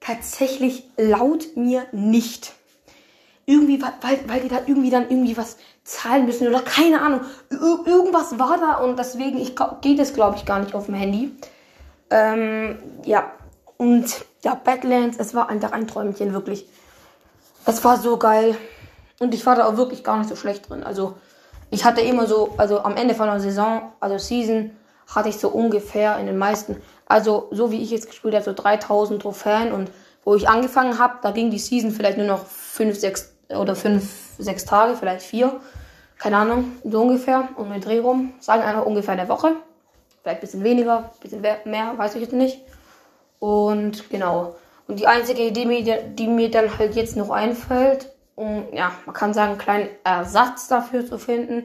tatsächlich 0.00 0.88
laut 0.96 1.56
mir 1.56 1.86
nicht 1.92 2.52
irgendwie, 3.46 3.82
weil, 3.82 4.18
weil 4.26 4.40
die 4.40 4.48
da 4.48 4.60
irgendwie 4.66 4.90
dann 4.90 5.08
irgendwie 5.10 5.36
was 5.36 5.58
zahlen 5.82 6.24
müssen 6.26 6.48
oder 6.48 6.60
keine 6.60 7.00
Ahnung. 7.00 7.20
Ir 7.50 7.86
irgendwas 7.86 8.38
war 8.38 8.56
da 8.58 8.78
und 8.78 8.98
deswegen 8.98 9.38
ich, 9.38 9.54
geht 9.82 9.98
es, 9.98 10.14
glaube 10.14 10.36
ich, 10.36 10.46
gar 10.46 10.60
nicht 10.60 10.74
auf 10.74 10.86
dem 10.86 10.94
Handy. 10.94 11.30
Ähm, 12.10 12.78
ja, 13.04 13.32
und 13.76 14.24
ja, 14.42 14.54
Badlands, 14.54 15.18
es 15.18 15.34
war 15.34 15.48
einfach 15.48 15.72
ein 15.72 15.86
Träumchen, 15.86 16.32
wirklich. 16.32 16.66
Es 17.66 17.84
war 17.84 17.98
so 17.98 18.16
geil. 18.18 18.56
Und 19.20 19.34
ich 19.34 19.44
war 19.46 19.56
da 19.56 19.66
auch 19.66 19.76
wirklich 19.76 20.04
gar 20.04 20.18
nicht 20.18 20.28
so 20.28 20.36
schlecht 20.36 20.68
drin. 20.68 20.82
Also, 20.82 21.14
ich 21.70 21.84
hatte 21.84 22.00
immer 22.00 22.26
so, 22.26 22.54
also 22.56 22.80
am 22.80 22.96
Ende 22.96 23.14
von 23.14 23.26
der 23.26 23.40
Saison, 23.40 23.92
also 24.00 24.18
Season, 24.18 24.70
hatte 25.06 25.28
ich 25.28 25.38
so 25.38 25.48
ungefähr 25.48 26.18
in 26.18 26.26
den 26.26 26.38
meisten, 26.38 26.80
also 27.06 27.48
so 27.50 27.70
wie 27.70 27.82
ich 27.82 27.90
jetzt 27.90 28.08
gespielt 28.08 28.34
habe, 28.34 28.44
so 28.44 28.52
3000 28.52 29.20
Trophäen 29.20 29.72
und 29.72 29.90
wo 30.24 30.34
ich 30.34 30.48
angefangen 30.48 30.98
habe, 30.98 31.18
da 31.22 31.30
ging 31.32 31.50
die 31.50 31.58
Season 31.58 31.90
vielleicht 31.90 32.16
nur 32.16 32.26
noch 32.26 32.46
5, 32.46 32.98
6 32.98 33.34
oder 33.50 33.76
fünf, 33.76 34.36
sechs 34.38 34.64
Tage, 34.64 34.96
vielleicht 34.96 35.22
vier. 35.22 35.60
Keine 36.18 36.38
Ahnung, 36.38 36.72
so 36.84 37.02
ungefähr, 37.02 37.48
um 37.56 37.70
den 37.70 37.80
Dreh 37.80 37.98
rum. 37.98 38.34
Sagen 38.40 38.62
einfach 38.62 38.86
ungefähr 38.86 39.14
eine 39.14 39.28
Woche. 39.28 39.52
Vielleicht 40.22 40.38
ein 40.38 40.40
bisschen 40.40 40.64
weniger, 40.64 40.98
ein 40.98 41.20
bisschen 41.20 41.42
mehr, 41.42 41.92
weiß 41.96 42.14
ich 42.14 42.22
jetzt 42.22 42.32
nicht. 42.32 42.60
Und 43.38 44.08
genau. 44.10 44.54
Und 44.86 44.98
die 44.98 45.06
einzige 45.06 45.42
Idee, 45.42 46.12
die 46.14 46.28
mir 46.28 46.50
dann 46.50 46.78
halt 46.78 46.94
jetzt 46.94 47.16
noch 47.16 47.30
einfällt, 47.30 48.10
um, 48.36 48.64
ja, 48.72 48.92
man 49.06 49.14
kann 49.14 49.34
sagen, 49.34 49.52
einen 49.52 49.58
kleinen 49.58 49.88
Ersatz 50.02 50.68
dafür 50.68 51.06
zu 51.06 51.18
finden, 51.18 51.64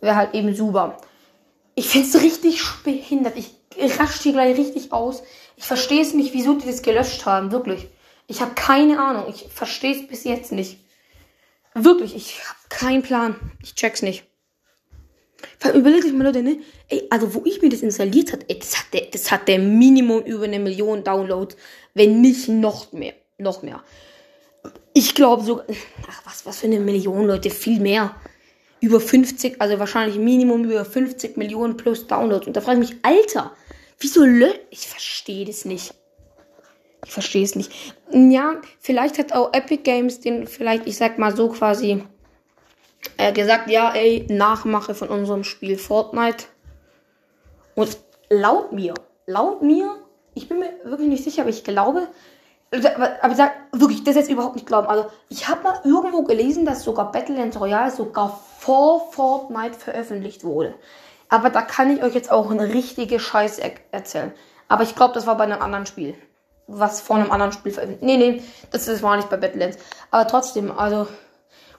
wäre 0.00 0.16
halt 0.16 0.34
eben 0.34 0.54
super. 0.54 0.96
Ich 1.80 1.88
finde 1.88 2.08
es 2.08 2.22
richtig 2.22 2.60
behindert. 2.84 3.38
Ich 3.38 3.54
rasch 3.98 4.20
hier 4.20 4.32
gleich 4.32 4.58
richtig 4.58 4.92
aus. 4.92 5.22
Ich 5.56 5.64
verstehe 5.64 6.02
es 6.02 6.12
nicht, 6.12 6.34
wieso 6.34 6.52
die 6.52 6.66
das 6.66 6.82
gelöscht 6.82 7.24
haben, 7.24 7.52
wirklich. 7.52 7.88
Ich 8.26 8.42
habe 8.42 8.52
keine 8.54 9.00
Ahnung. 9.00 9.24
Ich 9.30 9.46
verstehe 9.50 9.96
es 9.96 10.06
bis 10.06 10.24
jetzt 10.24 10.52
nicht. 10.52 10.76
Wirklich, 11.72 12.14
ich 12.14 12.38
habe 12.46 12.58
keinen 12.68 13.00
Plan. 13.00 13.34
Ich 13.62 13.76
check's 13.76 14.02
nicht. 14.02 14.24
Überlegt 15.74 16.04
euch 16.04 16.12
mal, 16.12 16.24
Leute, 16.24 16.42
ne? 16.42 16.60
Ey, 16.90 17.06
also 17.08 17.32
wo 17.32 17.44
ich 17.46 17.62
mir 17.62 17.70
das 17.70 17.80
installiert 17.80 18.34
hat, 18.34 18.44
ey, 18.48 18.58
das 18.58 18.78
hat 18.78 18.92
der, 18.92 19.06
das 19.06 19.30
hat 19.30 19.48
der 19.48 19.58
Minimum 19.58 20.22
über 20.24 20.44
eine 20.44 20.58
Million 20.58 21.02
Downloads, 21.02 21.56
wenn 21.94 22.20
nicht 22.20 22.46
noch 22.46 22.92
mehr, 22.92 23.14
noch 23.38 23.62
mehr. 23.62 23.82
Ich 24.92 25.14
glaube 25.14 25.44
sogar, 25.44 25.64
ach 26.06 26.26
was, 26.26 26.44
was 26.44 26.58
für 26.58 26.66
eine 26.66 26.78
Million, 26.78 27.26
Leute, 27.26 27.48
viel 27.48 27.80
mehr. 27.80 28.14
Über 28.80 29.00
50, 29.00 29.60
also 29.60 29.78
wahrscheinlich 29.78 30.18
Minimum 30.18 30.64
über 30.64 30.84
50 30.84 31.36
Millionen 31.36 31.76
plus 31.76 32.06
Downloads. 32.06 32.46
Und 32.46 32.56
da 32.56 32.60
frage 32.60 32.82
ich 32.82 32.90
mich, 32.90 32.98
Alter, 33.02 33.52
wieso 33.98 34.24
lö... 34.24 34.50
Ich 34.70 34.88
verstehe 34.88 35.44
das 35.44 35.64
nicht. 35.64 35.94
Ich 37.04 37.12
verstehe 37.12 37.44
es 37.44 37.56
nicht. 37.56 37.72
Ja, 38.10 38.60
vielleicht 38.80 39.18
hat 39.18 39.32
auch 39.32 39.52
Epic 39.52 39.82
Games 39.82 40.20
den, 40.20 40.46
vielleicht, 40.46 40.86
ich 40.86 40.96
sag 40.96 41.18
mal 41.18 41.34
so 41.34 41.48
quasi, 41.48 42.02
äh, 43.16 43.32
gesagt, 43.32 43.70
ja, 43.70 43.92
ey, 43.94 44.26
Nachmache 44.28 44.94
von 44.94 45.08
unserem 45.08 45.44
Spiel 45.44 45.78
Fortnite. 45.78 46.46
Und 47.74 47.98
laut 48.28 48.72
mir, 48.72 48.94
laut 49.26 49.62
mir, 49.62 49.96
ich 50.34 50.48
bin 50.48 50.58
mir 50.58 50.72
wirklich 50.84 51.08
nicht 51.08 51.24
sicher, 51.24 51.42
aber 51.42 51.50
ich 51.50 51.64
glaube, 51.64 52.08
aber, 52.72 53.34
sag, 53.34 53.52
wirklich, 53.72 54.04
das 54.04 54.14
jetzt 54.14 54.30
überhaupt 54.30 54.54
nicht 54.54 54.66
glauben. 54.66 54.86
Also, 54.86 55.06
ich 55.28 55.48
habe 55.48 55.62
mal 55.62 55.80
irgendwo 55.84 56.22
gelesen, 56.22 56.64
dass 56.64 56.84
sogar 56.84 57.10
Battlelands 57.10 57.58
Royale 57.58 57.90
sogar 57.90 58.40
vor 58.58 59.10
Fortnite 59.12 59.78
veröffentlicht 59.78 60.44
wurde. 60.44 60.74
Aber 61.28 61.50
da 61.50 61.62
kann 61.62 61.90
ich 61.90 62.02
euch 62.02 62.14
jetzt 62.14 62.30
auch 62.30 62.50
eine 62.50 62.72
richtige 62.72 63.18
Scheiße 63.18 63.62
er 63.62 63.72
erzählen. 63.90 64.32
Aber 64.68 64.84
ich 64.84 64.94
glaube, 64.94 65.14
das 65.14 65.26
war 65.26 65.36
bei 65.36 65.44
einem 65.44 65.62
anderen 65.62 65.86
Spiel. 65.86 66.14
Was 66.68 67.00
vor 67.00 67.16
einem 67.16 67.32
anderen 67.32 67.52
Spiel 67.52 67.72
veröffentlicht. 67.72 68.04
Nee, 68.04 68.16
nee, 68.16 68.42
das, 68.70 68.86
das 68.86 69.02
war 69.02 69.16
nicht 69.16 69.30
bei 69.30 69.36
Battlelands. 69.36 69.78
Aber 70.10 70.26
trotzdem, 70.28 70.70
also. 70.70 71.08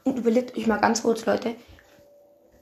Und 0.04 0.18
überlegt 0.18 0.58
euch 0.58 0.68
mal 0.68 0.78
ganz 0.78 1.04
kurz, 1.04 1.26
Leute. 1.26 1.56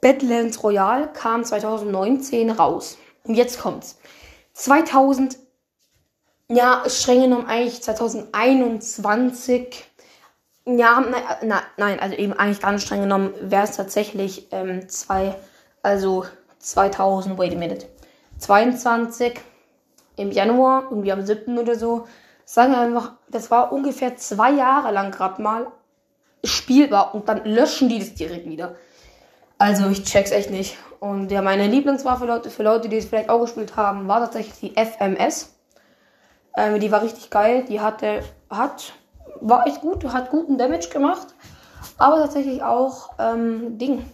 Battlelands 0.02 0.62
Royale 0.62 1.10
kam 1.14 1.44
2019 1.44 2.52
raus. 2.52 2.98
Und 3.24 3.36
jetzt 3.36 3.60
kommt's. 3.60 3.98
2000 4.54 5.38
ja, 6.50 6.84
streng 6.88 7.22
genommen 7.22 7.48
eigentlich 7.48 7.82
2021. 7.82 9.86
Ja, 10.66 11.00
nein, 11.00 11.24
na, 11.44 11.62
nein, 11.78 12.00
also 12.00 12.16
eben 12.16 12.34
eigentlich 12.34 12.62
gar 12.62 12.72
nicht 12.72 12.86
streng 12.86 13.02
genommen 13.02 13.34
wäre 13.42 13.64
es 13.64 13.76
tatsächlich 13.76 14.48
ähm, 14.52 14.88
zwei, 14.90 15.36
also 15.84 16.26
2000, 16.60 17.38
wait 17.38 17.54
a 17.54 17.58
minute, 17.58 17.88
22 18.40 19.40
im 20.18 20.32
Januar, 20.32 20.86
irgendwie 20.90 21.12
am 21.12 21.26
7. 21.26 21.58
oder 21.58 21.76
so. 21.76 22.08
Sagen 22.46 22.74
wir 22.74 22.80
einfach, 22.80 23.14
das 23.30 23.52
war 23.52 23.72
ungefähr 23.72 24.18
zwei 24.18 24.52
Jahre 24.52 24.92
lang 24.92 25.12
gerade 25.12 25.42
mal 25.42 25.68
spielbar 26.44 27.14
und 27.14 27.30
dann 27.30 27.46
löschen 27.46 27.90
die 27.90 28.00
das 28.00 28.16
direkt 28.16 28.48
wieder. 28.48 28.76
Also 29.58 29.88
ich 29.90 30.04
check's 30.04 30.32
echt 30.32 30.50
nicht. 30.50 30.78
Und 31.00 31.32
ja, 31.32 31.42
meine 31.42 31.68
Lieblingswaffe, 31.68 32.26
Leute, 32.26 32.50
für 32.50 32.64
Leute, 32.64 32.90
die 32.90 32.98
es 32.98 33.06
vielleicht 33.06 33.30
auch 33.30 33.42
gespielt 33.42 33.76
haben, 33.76 34.08
war 34.08 34.20
tatsächlich 34.20 34.60
die 34.60 34.82
FMS. 34.82 35.59
Ähm, 36.56 36.80
die 36.80 36.92
war 36.92 37.02
richtig 37.02 37.30
geil. 37.30 37.66
Die 37.68 37.80
hatte, 37.80 38.22
hat, 38.50 38.94
war 39.42 39.68
echt 39.68 39.82
gut, 39.82 40.04
hat 40.06 40.30
guten 40.30 40.58
Damage 40.58 40.90
gemacht. 40.90 41.28
Aber 41.98 42.18
tatsächlich 42.18 42.64
auch 42.64 43.12
ähm, 43.20 43.78
Ding. 43.78 44.06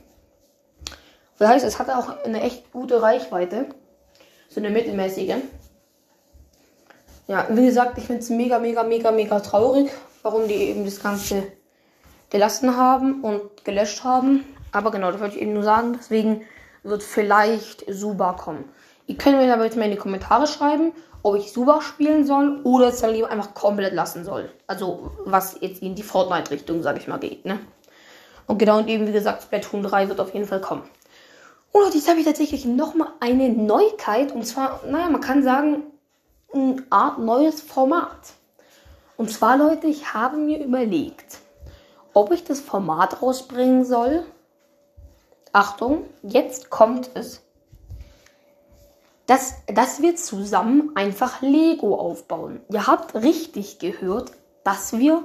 Das 1.38 1.50
heißt, 1.50 1.66
es 1.66 1.80
hatte 1.80 1.98
auch 1.98 2.24
eine 2.24 2.42
echt 2.42 2.72
gute 2.72 3.02
Reichweite. 3.02 3.68
So 4.50 4.60
eine 4.60 4.70
mittelmäßige. 4.70 5.36
Ja, 7.28 7.48
wie 7.50 7.66
gesagt, 7.66 7.98
ich 7.98 8.06
finde 8.06 8.22
es 8.22 8.30
mega, 8.30 8.60
mega, 8.60 8.84
mega, 8.84 9.12
mega 9.12 9.40
traurig, 9.40 9.90
warum 10.22 10.48
die 10.48 10.54
eben 10.54 10.86
das 10.86 11.02
Ganze 11.02 11.44
gelassen 12.30 12.78
haben 12.78 13.24
und 13.24 13.66
gelöscht 13.66 14.04
haben. 14.04 14.46
Aber 14.72 14.92
genau, 14.92 15.12
das 15.12 15.20
wollte 15.20 15.36
ich 15.36 15.42
eben 15.42 15.54
nur 15.54 15.64
sagen. 15.64 15.94
Deswegen 15.98 16.46
wird 16.84 17.02
vielleicht 17.02 17.86
Suba 17.92 18.34
kommen. 18.34 18.66
Ihr 19.08 19.18
könnt 19.18 19.38
mir 19.38 19.54
aber 19.54 19.66
jetzt 19.66 19.78
mal 19.78 19.86
in 19.86 19.92
die 19.92 19.98
Kommentare 19.98 20.48
schreiben, 20.48 20.92
ob 21.26 21.38
ich 21.38 21.52
Suba 21.52 21.82
spielen 21.82 22.24
soll 22.24 22.60
oder 22.64 22.90
es 22.90 23.02
dann 23.02 23.12
lieber 23.12 23.32
einfach 23.32 23.56
komplett 23.56 23.94
lassen 23.94 24.24
soll. 24.24 24.52
Also 24.68 25.12
was 25.26 25.58
jetzt 25.60 25.82
in 25.82 25.96
die 25.96 26.04
Fortnite-Richtung, 26.04 26.84
sag 26.84 26.98
ich 26.98 27.08
mal, 27.08 27.18
geht, 27.18 27.46
ne? 27.46 27.58
Und 28.46 28.60
genau, 28.60 28.78
und 28.78 28.88
eben 28.88 29.08
wie 29.08 29.12
gesagt, 29.12 29.42
Splatoon 29.42 29.82
3 29.82 30.10
wird 30.10 30.20
auf 30.20 30.36
jeden 30.36 30.46
Fall 30.46 30.62
kommen. 30.62 30.84
Und 31.72 31.96
jetzt 31.96 32.08
habe 32.08 32.20
ich 32.20 32.28
tatsächlich 32.28 32.66
nochmal 32.66 33.08
eine 33.22 33.50
Neuigkeit. 33.50 34.34
Und 34.34 34.46
zwar, 34.46 34.82
naja, 34.86 35.10
man 35.10 35.20
kann 35.20 35.42
sagen, 35.42 35.82
eine 36.54 36.84
Art 36.92 37.18
neues 37.18 37.60
Format. 37.60 38.34
Und 39.18 39.32
zwar, 39.32 39.58
Leute, 39.58 39.88
ich 39.88 40.14
habe 40.14 40.38
mir 40.38 40.64
überlegt, 40.64 41.40
ob 42.14 42.32
ich 42.32 42.44
das 42.44 42.60
Format 42.60 43.24
rausbringen 43.24 43.84
soll. 43.84 44.24
Achtung, 45.54 46.06
jetzt 46.22 46.70
kommt 46.70 47.10
es 47.16 47.42
dass, 49.28 49.56
dass 49.68 50.02
wir 50.02 50.16
zusammen 50.16 50.92
einfach 50.96 51.42
Lego 51.42 51.96
aufbauen. 51.96 52.62
Ihr 52.70 52.88
habt 52.88 53.16
richtig 53.16 53.80
gehört, 53.80 54.32
dass 54.64 54.98
wir 54.98 55.24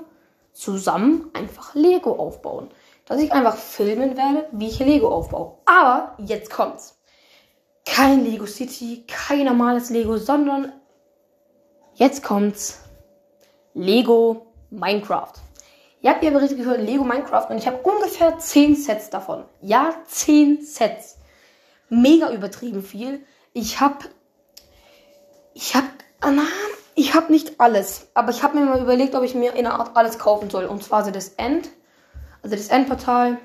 zusammen 0.52 1.30
einfach 1.35 1.75
Lego 1.75 2.12
aufbauen. 2.16 2.71
Dass 3.07 3.21
ich 3.21 3.33
einfach 3.33 3.57
filmen 3.57 4.16
werde, 4.16 4.49
wie 4.52 4.69
ich 4.69 4.78
Lego 4.78 5.09
aufbaue. 5.09 5.59
Aber 5.64 6.14
jetzt 6.19 6.50
kommt's. 6.50 6.99
Kein 7.85 8.25
Lego 8.25 8.47
City, 8.47 9.04
kein 9.07 9.47
normales 9.47 9.90
Lego, 9.90 10.16
sondern 10.16 10.73
jetzt 11.95 12.23
kommt's. 12.23 12.80
Lego 13.75 14.52
Minecraft. 14.71 15.33
Ihr 16.02 16.11
habt 16.11 16.23
ja 16.23 16.30
richtig 16.30 16.59
gehört, 16.59 16.80
Lego 16.80 17.04
Minecraft 17.04 17.50
und 17.50 17.59
ich 17.59 17.66
habe 17.66 17.78
ungefähr 17.83 18.38
10 18.38 18.75
Sets 18.75 19.11
davon. 19.11 19.45
Ja, 19.61 19.95
10 20.07 20.62
Sets. 20.62 21.19
Mega 21.88 22.33
übertrieben 22.33 22.83
viel. 22.83 23.25
Ich 23.52 23.80
habe 23.80 24.07
ich 25.54 25.75
habe 25.75 25.87
ah, 26.21 26.30
ich 26.95 27.14
habe 27.14 27.33
nicht 27.33 27.61
alles, 27.61 28.09
aber 28.14 28.30
ich 28.30 28.42
habe 28.42 28.59
mir 28.59 28.64
mal 28.64 28.80
überlegt, 28.80 29.14
ob 29.14 29.25
ich 29.25 29.35
mir 29.35 29.54
in 29.54 29.66
einer 29.66 29.78
Art 29.80 29.97
alles 29.97 30.19
kaufen 30.19 30.50
soll 30.50 30.66
und 30.66 30.85
zwar 30.85 31.04
so 31.04 31.11
das 31.11 31.30
End, 31.30 31.69
also 32.42 32.54
das 32.54 32.69
Endportal 32.69 33.38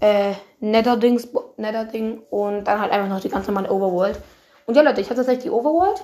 äh, 0.00 0.34
Netherdings, 0.60 1.28
Netherding 1.56 2.22
und 2.30 2.64
dann 2.64 2.80
halt 2.80 2.92
einfach 2.92 3.08
noch 3.08 3.20
die 3.20 3.28
ganz 3.28 3.46
normale 3.46 3.70
Overworld. 3.70 4.18
Und 4.66 4.76
ja, 4.76 4.82
Leute, 4.82 5.00
ich 5.00 5.08
habe 5.08 5.16
tatsächlich 5.16 5.44
die 5.44 5.50
Overworld 5.50 6.02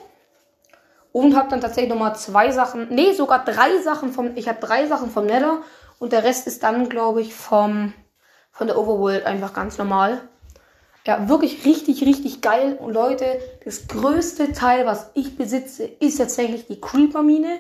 und 1.13 1.37
habe 1.37 1.49
dann 1.49 1.61
tatsächlich 1.61 1.91
nochmal 1.91 2.17
zwei 2.17 2.51
Sachen, 2.51 2.89
nee, 2.91 3.13
sogar 3.13 3.45
drei 3.45 3.79
Sachen 3.83 4.13
vom, 4.13 4.37
ich 4.37 4.49
habe 4.49 4.61
drei 4.61 4.87
Sachen 4.87 5.11
vom 5.11 5.27
Nether 5.27 5.59
und 5.99 6.13
der 6.13 6.25
Rest 6.25 6.47
ist 6.47 6.63
dann, 6.63 6.89
glaube 6.89 7.21
ich, 7.21 7.35
vom, 7.35 7.95
von 8.53 8.67
der 8.67 8.79
Overworld 8.79 9.25
einfach 9.25 9.53
ganz 9.55 9.79
normal. 9.79 10.21
Ja, 11.07 11.29
wirklich 11.29 11.65
richtig, 11.65 12.03
richtig 12.05 12.43
geil. 12.43 12.77
Und 12.79 12.93
Leute, 12.93 13.41
das 13.65 13.89
größte 13.89 14.53
Teil, 14.53 14.85
was 14.85 15.11
ich 15.15 15.37
besitze, 15.37 15.85
ist 15.85 16.19
tatsächlich 16.19 16.67
die 16.67 16.79
Creeper-Mine. 16.81 17.59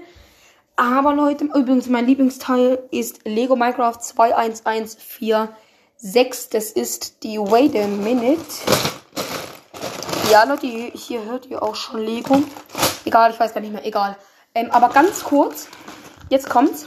Aber 0.77 1.15
Leute, 1.15 1.45
übrigens 1.45 1.89
mein 1.89 2.07
Lieblingsteil 2.07 2.79
ist 2.91 3.21
Lego 3.25 3.57
Minecraft 3.57 3.99
21146. 3.99 5.49
Das 6.51 6.71
ist 6.71 7.23
die 7.23 7.39
Wait 7.39 7.75
a 7.77 7.87
Minute. 7.87 8.41
Ja, 10.31 10.45
Leute, 10.45 10.67
hier 10.67 11.25
hört 11.25 11.47
ihr 11.47 11.63
auch 11.63 11.75
schon 11.75 12.01
Lego. 12.01 12.43
Egal, 13.05 13.31
ich 13.31 13.41
weiß 13.41 13.55
gar 13.55 13.63
nicht 13.63 13.73
mehr, 13.73 13.87
egal. 13.87 14.17
Ähm, 14.55 14.71
aber 14.71 14.91
ganz 14.91 15.25
kurz, 15.25 15.69
jetzt 16.29 16.49
kommt's. 16.49 16.87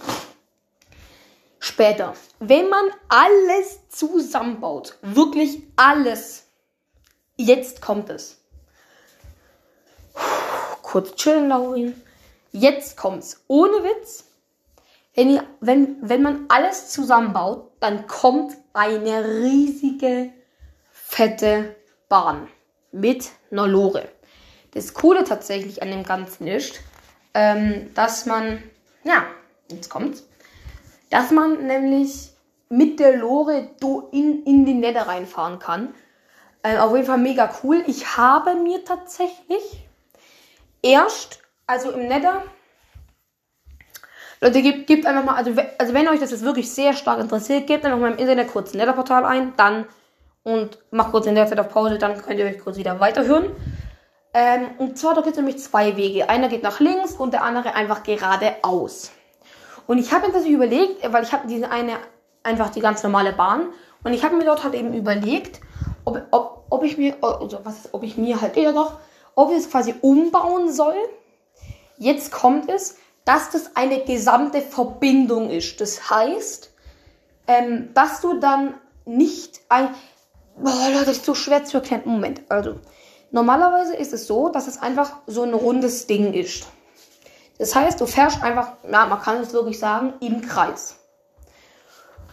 Später, 1.64 2.14
wenn 2.40 2.68
man 2.68 2.86
alles 3.08 3.88
zusammenbaut, 3.90 4.98
wirklich 5.02 5.64
alles, 5.78 6.44
Jetzt 7.36 7.82
kommt 7.82 8.10
es. 8.10 8.40
Kurz 10.84 11.16
chillen, 11.16 11.50
Laurin. 11.50 12.00
Jetzt 12.52 12.96
kommt's. 12.96 13.44
Ohne 13.48 13.84
Witz. 13.84 14.26
Wenn, 15.16 15.32
ihr, 15.32 15.44
wenn, 15.60 15.98
wenn 16.02 16.22
man 16.22 16.46
alles 16.50 16.90
zusammenbaut, 16.90 17.72
dann 17.80 18.08
kommt 18.08 18.56
eine 18.74 19.26
riesige, 19.26 20.32
fette 20.92 21.76
Bahn 22.08 22.48
mit 22.92 23.30
einer 23.50 23.68
Lore. 23.68 24.10
Das 24.72 24.94
Coole 24.94 25.24
tatsächlich 25.24 25.82
an 25.82 25.90
dem 25.90 26.04
Ganzen 26.04 26.46
ist, 26.48 26.82
ähm, 27.34 27.92
dass 27.96 28.26
man, 28.26 28.62
ja, 29.04 29.26
jetzt 29.72 29.90
kommt's, 29.90 30.28
dass 31.14 31.30
man 31.30 31.68
nämlich 31.68 32.32
mit 32.70 33.00
der 33.00 33.18
Lore 33.18 33.70
in, 34.12 34.44
in 34.46 34.66
den 34.66 34.80
Nether 34.80 35.08
reinfahren 35.08 35.60
kann. 35.60 35.94
Ähm, 36.64 36.80
auf 36.80 36.92
jeden 36.96 37.06
Fall 37.06 37.20
mega 37.20 37.54
cool. 37.62 37.84
Ich 37.86 38.18
habe 38.18 38.56
mir 38.56 38.84
tatsächlich 38.84 39.88
erst, 40.82 41.44
also 41.68 41.92
im 41.92 42.08
Nether, 42.08 42.42
Leute, 44.42 44.64
gebt, 44.64 44.88
gebt 44.88 45.06
einfach 45.06 45.24
mal, 45.24 45.36
also, 45.36 45.54
also 45.78 45.94
wenn 45.94 46.08
euch 46.08 46.20
das 46.20 46.32
jetzt 46.32 46.44
wirklich 46.44 46.72
sehr 46.72 46.94
stark 46.94 47.20
interessiert, 47.20 47.68
gebt 47.68 47.86
einfach 47.86 48.00
mal 48.00 48.14
im 48.14 48.18
Internet 48.18 48.48
kurz 48.48 48.74
ein 48.74 48.78
Nether-Portal 48.78 49.24
ein, 49.24 49.54
dann 49.56 49.86
und 50.42 50.80
macht 50.90 51.12
kurz 51.12 51.28
in 51.28 51.36
der 51.36 51.46
Zeit 51.46 51.60
auf 51.60 51.70
Pause, 51.70 52.00
dann 52.00 52.20
könnt 52.20 52.40
ihr 52.40 52.46
euch 52.48 52.58
kurz 52.58 52.78
wieder 52.78 53.00
weiterhören. 53.00 53.56
Ähm, 54.34 54.72
und 54.80 54.98
zwar, 54.98 55.14
da 55.14 55.22
gibt 55.22 55.34
es 55.34 55.38
nämlich 55.38 55.60
zwei 55.60 55.96
Wege. 55.96 56.28
Einer 56.28 56.48
geht 56.48 56.64
nach 56.64 56.80
links 56.80 57.12
und 57.12 57.34
der 57.34 57.44
andere 57.44 57.76
einfach 57.76 58.02
geradeaus. 58.02 59.12
Und 59.88 59.98
ich 59.98 60.12
habe 60.12 60.28
mir 60.28 60.34
das 60.34 60.46
überlegt, 60.46 61.12
weil 61.12 61.24
ich 61.24 61.32
habe 61.34 61.48
diese 61.48 61.70
eine 61.70 61.98
einfach 62.44 62.70
die 62.70 62.82
ganz 62.82 63.04
normale 63.04 63.34
Bahn. 63.34 63.68
Und 64.04 64.14
ich 64.14 64.24
habe 64.24 64.36
mir 64.36 64.46
dort 64.46 64.64
halt 64.64 64.74
eben 64.74 64.94
überlegt, 64.94 65.62
ob, 66.06 66.22
ob, 66.32 66.66
ob 66.70 66.84
ich 66.84 66.98
mir, 66.98 67.16
also 67.22 67.60
was, 67.64 67.94
ob 67.94 68.04
ich 68.04 68.18
mir 68.18 68.42
halt 68.42 68.58
eher 68.58 68.74
noch, 68.74 69.00
ob 69.36 69.52
ich 69.52 69.58
es 69.58 69.70
quasi 69.70 69.96
umbauen 70.02 70.72
soll. 70.72 70.96
Jetzt 71.98 72.32
kommt 72.32 72.70
es, 72.70 72.98
dass 73.26 73.52
das 73.52 73.76
eine 73.76 74.04
gesamte 74.04 74.62
Verbindung 74.62 75.50
ist. 75.50 75.80
Das 75.80 76.10
heißt, 76.10 76.72
ähm, 77.48 77.90
dass 77.94 78.22
du 78.22 78.40
dann 78.40 78.76
nicht 79.06 79.62
ein. 79.70 79.90
Boah, 80.58 80.90
Leute, 80.92 81.06
das 81.06 81.18
ist 81.18 81.26
so 81.26 81.36
schwer 81.36 81.64
zu 81.64 81.78
erklären. 81.78 82.04
Moment, 82.06 82.42
also. 82.50 82.76
Normalerweise 83.32 83.96
ist 83.96 84.14
es 84.14 84.28
so, 84.28 84.50
dass 84.50 84.68
es 84.68 84.80
einfach 84.80 85.18
so 85.26 85.42
ein 85.42 85.56
rundes 85.56 86.06
Ding 86.06 86.34
ist. 86.34 86.68
Das 87.64 87.76
heißt, 87.76 88.02
du 88.02 88.06
fährst 88.08 88.44
einfach, 88.44 88.74
ja, 88.92 89.06
man 89.06 89.22
kann 89.22 89.38
es 89.38 89.54
wirklich 89.54 89.80
sagen, 89.80 90.16
im 90.20 90.42
Kreis. 90.42 90.98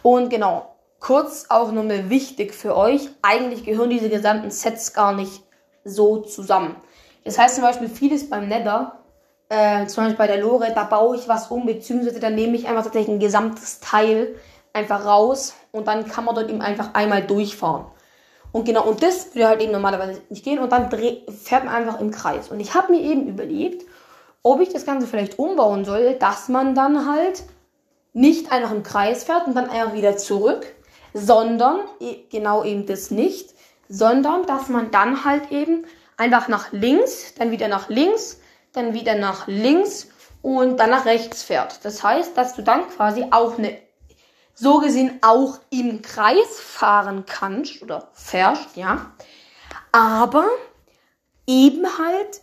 Und 0.03 0.29
genau, 0.29 0.75
kurz 0.99 1.45
auch 1.47 1.71
nochmal 1.71 2.09
wichtig 2.09 2.53
für 2.53 2.75
euch, 2.75 3.07
eigentlich 3.21 3.63
gehören 3.63 3.89
diese 3.89 4.09
gesamten 4.09 4.51
Sets 4.51 4.93
gar 4.93 5.13
nicht 5.13 5.41
so 5.85 6.17
zusammen. 6.17 6.75
Das 7.23 7.39
heißt 7.39 7.55
zum 7.55 7.63
Beispiel 7.63 7.87
vieles 7.87 8.29
beim 8.29 8.49
Nether, 8.49 8.99
äh, 9.47 9.85
zum 9.85 10.03
Beispiel 10.03 10.17
bei 10.17 10.27
der 10.27 10.41
Lore, 10.41 10.73
da 10.75 10.83
baue 10.83 11.15
ich 11.15 11.29
was 11.29 11.47
um, 11.47 11.65
beziehungsweise 11.65 12.19
da 12.19 12.29
nehme 12.29 12.57
ich 12.57 12.67
einfach 12.67 12.83
tatsächlich 12.83 13.15
ein 13.15 13.19
gesamtes 13.21 13.79
Teil 13.79 14.35
einfach 14.73 15.05
raus 15.05 15.53
und 15.71 15.87
dann 15.87 16.05
kann 16.09 16.25
man 16.25 16.35
dort 16.35 16.49
eben 16.49 16.61
einfach 16.61 16.93
einmal 16.93 17.21
durchfahren. 17.25 17.85
Und 18.51 18.65
genau, 18.65 18.83
und 18.83 19.01
das 19.01 19.33
würde 19.33 19.47
halt 19.47 19.61
eben 19.61 19.71
normalerweise 19.71 20.21
nicht 20.27 20.43
gehen 20.43 20.59
und 20.59 20.73
dann 20.73 20.89
fährt 20.91 21.63
man 21.63 21.73
einfach 21.73 22.01
im 22.01 22.11
Kreis. 22.11 22.49
Und 22.49 22.59
ich 22.59 22.73
habe 22.73 22.91
mir 22.91 22.99
eben 22.99 23.29
überlegt, 23.29 23.85
ob 24.43 24.61
ich 24.61 24.69
das 24.69 24.85
Ganze 24.85 25.07
vielleicht 25.07 25.39
umbauen 25.39 25.85
soll, 25.85 26.15
dass 26.15 26.49
man 26.49 26.75
dann 26.75 27.09
halt 27.09 27.43
nicht 28.13 28.51
einfach 28.51 28.71
im 28.71 28.83
Kreis 28.83 29.23
fährt 29.23 29.47
und 29.47 29.55
dann 29.55 29.69
einfach 29.69 29.93
wieder 29.93 30.17
zurück, 30.17 30.65
sondern 31.13 31.79
e, 31.99 32.23
genau 32.29 32.63
eben 32.63 32.85
das 32.85 33.11
nicht, 33.11 33.53
sondern 33.87 34.45
dass 34.45 34.69
man 34.69 34.91
dann 34.91 35.25
halt 35.25 35.51
eben 35.51 35.85
einfach 36.17 36.47
nach 36.47 36.71
links, 36.71 37.33
dann 37.35 37.51
wieder 37.51 37.67
nach 37.67 37.89
links, 37.89 38.39
dann 38.73 38.93
wieder 38.93 39.15
nach 39.15 39.47
links 39.47 40.09
und 40.41 40.77
dann 40.77 40.89
nach 40.89 41.05
rechts 41.05 41.43
fährt. 41.43 41.83
Das 41.83 42.03
heißt, 42.03 42.37
dass 42.37 42.55
du 42.55 42.61
dann 42.61 42.87
quasi 42.89 43.25
auch 43.31 43.57
eine 43.57 43.77
so 44.53 44.79
gesehen 44.79 45.19
auch 45.21 45.59
im 45.69 46.01
Kreis 46.01 46.59
fahren 46.59 47.25
kannst 47.25 47.81
oder 47.81 48.09
fährst, 48.13 48.75
ja. 48.75 49.11
Aber 49.91 50.47
eben 51.47 51.85
halt 51.97 52.41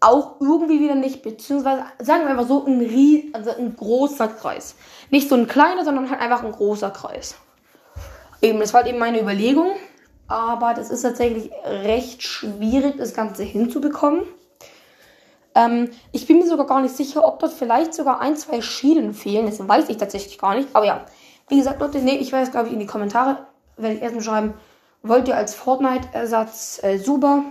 auch 0.00 0.40
irgendwie 0.40 0.80
wieder 0.80 0.94
nicht, 0.94 1.22
beziehungsweise 1.22 1.84
sagen 1.98 2.24
wir 2.24 2.30
einfach 2.30 2.46
so 2.46 2.64
ein, 2.66 2.80
ries 2.80 3.32
also 3.32 3.50
ein 3.50 3.74
großer 3.76 4.28
Kreis. 4.28 4.76
Nicht 5.10 5.28
so 5.28 5.34
ein 5.34 5.46
kleiner, 5.46 5.84
sondern 5.84 6.10
halt 6.10 6.20
einfach 6.20 6.44
ein 6.44 6.52
großer 6.52 6.90
Kreis. 6.90 7.36
Eben, 8.42 8.60
das 8.60 8.74
war 8.74 8.82
halt 8.82 8.90
eben 8.90 8.98
meine 8.98 9.20
Überlegung, 9.20 9.70
aber 10.28 10.74
das 10.74 10.90
ist 10.90 11.02
tatsächlich 11.02 11.50
recht 11.64 12.22
schwierig, 12.22 12.96
das 12.98 13.14
Ganze 13.14 13.42
hinzubekommen. 13.42 14.22
Ähm, 15.54 15.90
ich 16.12 16.26
bin 16.26 16.38
mir 16.38 16.46
sogar 16.46 16.66
gar 16.66 16.82
nicht 16.82 16.94
sicher, 16.94 17.26
ob 17.26 17.38
dort 17.38 17.52
vielleicht 17.52 17.94
sogar 17.94 18.20
ein, 18.20 18.36
zwei 18.36 18.60
Schienen 18.60 19.14
fehlen. 19.14 19.46
Das 19.46 19.66
weiß 19.66 19.88
ich 19.88 19.96
tatsächlich 19.96 20.38
gar 20.38 20.54
nicht. 20.54 20.68
Aber 20.74 20.84
ja, 20.84 21.06
wie 21.48 21.56
gesagt, 21.56 21.80
Leute, 21.80 21.98
nee, 21.98 22.16
ich 22.16 22.32
weiß, 22.32 22.50
glaube 22.50 22.68
ich, 22.68 22.74
in 22.74 22.80
die 22.80 22.86
Kommentare 22.86 23.46
werde 23.78 23.96
ich 23.96 24.02
erstmal 24.02 24.24
schreiben, 24.24 24.54
wollt 25.02 25.28
ihr 25.28 25.36
als 25.36 25.54
Fortnite-Ersatz 25.54 26.80
äh, 26.82 26.98
super? 26.98 27.44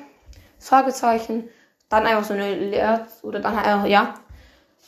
Fragezeichen 0.60 1.50
dann 1.96 2.08
einfach 2.08 2.24
so 2.24 2.34
eine 2.34 2.54
Leer 2.56 3.08
oder 3.24 3.40
dann 3.40 3.62
halt, 3.62 3.90
ja, 3.90 4.16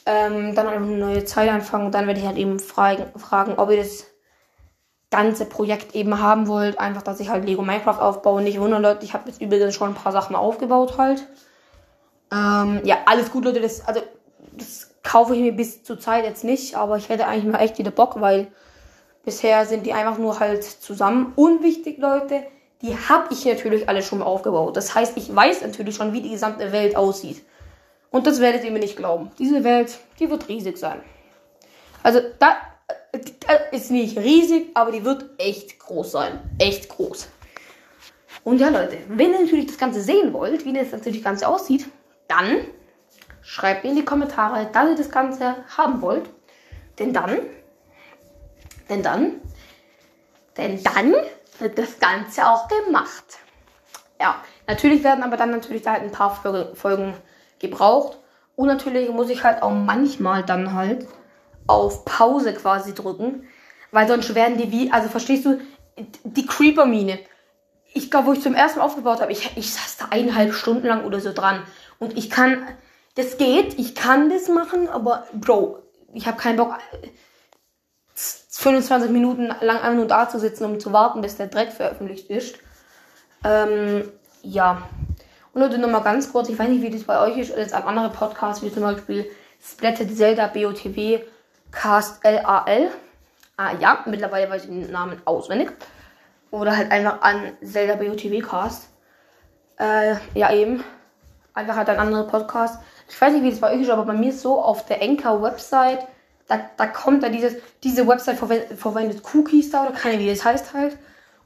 ähm, 0.05 0.55
dann 0.55 0.67
einfach 0.67 0.87
eine 0.87 0.97
neue 0.97 1.25
Zeit 1.25 1.49
anfangen 1.49 1.87
und 1.87 1.95
dann 1.95 2.07
werde 2.07 2.19
ich 2.19 2.25
halt 2.25 2.37
eben 2.37 2.59
fragen, 2.59 3.05
fragen, 3.19 3.53
ob 3.57 3.69
ihr 3.71 3.77
das 3.77 4.05
ganze 5.09 5.45
Projekt 5.45 5.95
eben 5.95 6.19
haben 6.19 6.47
wollt. 6.47 6.79
Einfach, 6.79 7.01
dass 7.01 7.19
ich 7.19 7.29
halt 7.29 7.45
Lego 7.45 7.61
Minecraft 7.61 7.99
aufbaue. 7.99 8.41
Nicht 8.41 8.59
wundern, 8.59 8.81
Leute, 8.81 9.05
ich 9.05 9.13
habe 9.13 9.29
jetzt 9.29 9.41
übrigens 9.41 9.75
schon 9.75 9.89
ein 9.89 9.95
paar 9.95 10.11
Sachen 10.11 10.35
aufgebaut 10.35 10.97
halt. 10.97 11.25
Ähm, 12.31 12.81
ja, 12.83 12.97
alles 13.05 13.31
gut, 13.31 13.45
Leute. 13.45 13.61
Das, 13.61 13.87
also, 13.87 14.01
das 14.53 14.95
kaufe 15.03 15.35
ich 15.35 15.41
mir 15.41 15.53
bis 15.53 15.83
zur 15.83 15.99
Zeit 15.99 16.25
jetzt 16.25 16.43
nicht, 16.43 16.75
aber 16.75 16.97
ich 16.97 17.07
hätte 17.09 17.27
eigentlich 17.27 17.51
mal 17.51 17.61
echt 17.61 17.77
wieder 17.77 17.91
Bock, 17.91 18.19
weil 18.19 18.47
bisher 19.23 19.65
sind 19.65 19.85
die 19.85 19.93
einfach 19.93 20.17
nur 20.17 20.39
halt 20.39 20.63
zusammen. 20.63 21.31
Unwichtig, 21.35 21.99
Leute, 21.99 22.43
die 22.81 22.96
habe 22.96 23.34
ich 23.34 23.46
natürlich 23.46 23.89
alle 23.89 24.03
schon 24.03 24.19
mal 24.19 24.25
aufgebaut. 24.25 24.77
Das 24.77 24.93
heißt, 24.93 25.17
ich 25.17 25.34
weiß 25.36 25.62
natürlich 25.62 25.96
schon, 25.96 26.13
wie 26.13 26.22
die 26.22 26.31
gesamte 26.31 26.72
Welt 26.72 26.96
aussieht. 26.96 27.43
Und 28.12 28.27
das 28.27 28.39
werdet 28.39 28.63
ihr 28.63 28.72
mir 28.72 28.79
nicht 28.79 28.98
glauben. 28.98 29.31
Diese 29.39 29.63
Welt, 29.63 29.98
die 30.19 30.29
wird 30.29 30.48
riesig 30.48 30.77
sein. 30.77 31.01
Also, 32.03 32.22
da, 32.39 32.57
ist 33.72 33.91
nicht 33.91 34.17
riesig, 34.17 34.69
aber 34.73 34.91
die 34.91 35.04
wird 35.04 35.25
echt 35.38 35.80
groß 35.80 36.12
sein. 36.12 36.39
Echt 36.60 36.89
groß. 36.89 37.28
Und 38.43 38.60
ja, 38.60 38.69
Leute, 38.69 38.97
wenn 39.10 39.34
ihr 39.34 39.41
natürlich 39.41 39.67
das 39.67 39.78
Ganze 39.78 40.01
sehen 40.01 40.32
wollt, 40.34 40.65
wie 40.65 40.73
das 40.73 40.91
natürlich 40.91 41.23
Ganze 41.23 41.47
aussieht, 41.47 41.86
dann 42.28 42.62
schreibt 43.41 43.84
mir 43.84 43.91
in 43.91 43.95
die 43.97 44.06
Kommentare, 44.06 44.69
dass 44.71 44.89
ihr 44.89 44.95
das 44.95 45.12
Ganze 45.12 45.56
haben 45.75 46.01
wollt. 46.01 46.30
Denn 46.99 47.13
dann, 47.13 47.39
denn 48.89 49.04
dann, 49.04 49.41
denn 50.56 50.82
dann 50.84 51.13
wird 51.60 51.78
das 51.78 52.00
Ganze 52.00 52.48
auch 52.48 52.67
gemacht. 52.67 53.39
Ja, 54.20 54.41
natürlich 54.67 55.04
werden 55.04 55.24
aber 55.24 55.38
dann 55.38 55.52
natürlich 55.52 55.84
da 55.84 55.93
halt 55.93 56.04
ein 56.04 56.12
paar 56.12 56.36
Folgen 56.76 57.13
gebraucht. 57.60 58.17
Und 58.56 58.67
natürlich 58.67 59.10
muss 59.10 59.30
ich 59.30 59.43
halt 59.43 59.62
auch 59.62 59.72
manchmal 59.72 60.43
dann 60.43 60.74
halt 60.74 61.08
auf 61.67 62.06
Pause 62.06 62.54
quasi 62.54 62.93
drücken. 62.93 63.48
Weil 63.91 64.08
sonst 64.08 64.34
werden 64.34 64.58
die 64.58 64.72
wie, 64.72 64.91
also 64.91 65.10
verstehst 65.10 65.46
du, 65.46 65.60
die 66.24 66.46
Creeper-Mine. 66.46 67.20
Ich 67.93 68.12
glaube, 68.12 68.28
wo 68.28 68.34
ich 68.34 68.41
zum 68.41 68.54
ersten 68.54 68.80
Mal 68.80 68.86
aufgebaut 68.86 69.22
habe, 69.22 69.32
ich, 69.32 69.56
ich 69.56 69.74
saß 69.74 69.98
da 69.98 70.06
eineinhalb 70.10 70.54
Stunden 70.54 70.88
lang 70.88 71.06
oder 71.06 71.20
so 71.20 71.34
dran. 71.34 71.63
Und 72.00 72.17
ich 72.17 72.30
kann, 72.30 72.67
das 73.15 73.38
geht, 73.38 73.80
ich 73.80 73.96
kann 73.96 74.30
das 74.30 74.50
machen, 74.50 74.88
aber 74.89 75.26
Bro, 75.34 75.80
ich 76.13 76.28
habe 76.28 76.38
keinen 76.38 76.58
Bock, 76.58 76.78
25 78.58 79.12
Minuten 79.12 79.48
lang 79.62 79.78
einfach 79.78 79.93
nur 79.93 80.08
da 80.08 80.28
zu 80.28 80.39
sitzen, 80.39 80.65
um 80.65 80.80
zu 80.80 80.91
warten, 80.91 81.22
bis 81.22 81.38
der 81.38 81.46
Dreck 81.46 81.72
veröffentlicht 81.72 82.28
ist. 82.32 82.58
Ähm, 83.43 84.12
ja. 84.41 84.82
Und 85.54 85.62
Leute, 85.62 85.78
nochmal 85.78 86.02
ganz 86.02 86.32
kurz, 86.32 86.50
ich 86.50 86.58
weiß 86.58 86.67
nicht, 86.67 86.82
wie 86.82 86.89
das 86.89 87.04
bei 87.04 87.22
euch 87.22 87.38
ist, 87.38 87.56
jetzt 87.56 87.76
ein 87.76 87.84
anderer 87.84 88.10
Podcast, 88.10 88.63
wie 88.63 88.74
zum 88.74 88.82
Beispiel 88.82 89.30
Splatted 89.63 90.15
Zelda 90.17 90.48
BOTW 90.48 91.20
Cast 91.72 92.24
LAL. 92.24 92.89
Ah 93.58 93.74
ja, 93.80 94.04
mittlerweile 94.08 94.50
weiß 94.50 94.63
ich 94.63 94.70
den 94.70 94.91
Namen 94.91 95.22
auswendig. 95.26 95.74
Oder 96.50 96.76
halt 96.76 96.91
einfach 96.91 97.22
an 97.22 97.52
Zelda 97.63 97.96
BOTW 97.96 98.39
Cast. 98.39 98.89
Äh, 99.80 100.15
ja 100.34 100.52
eben. 100.52 100.84
Einfach 101.54 101.76
halt 101.76 101.89
ein 101.89 102.00
anderer 102.00 102.26
Podcast. 102.26 102.82
Ich 103.08 103.22
weiß 103.22 103.34
nicht, 103.34 103.43
wie 103.43 103.52
das 103.52 103.60
bei 103.60 103.72
euch 103.72 103.82
ist, 103.82 103.91
aber 103.91 104.06
bei 104.06 104.13
mir 104.13 104.30
ist 104.30 104.41
so 104.41 104.60
auf 104.60 104.86
der 104.88 105.04
Anchor 105.04 105.43
Website 105.43 106.08
da, 106.47 106.60
da 106.77 106.88
kommt 106.88 107.23
da 107.23 107.29
dieses, 107.29 107.55
diese 107.83 108.07
Website 108.07 108.38
verwendet, 108.38 109.21
Cookies 109.33 109.69
da 109.69 109.83
oder 109.86 109.93
keine, 109.93 110.19
wie 110.19 110.29
das 110.29 110.45
heißt 110.45 110.73
halt. 110.73 110.97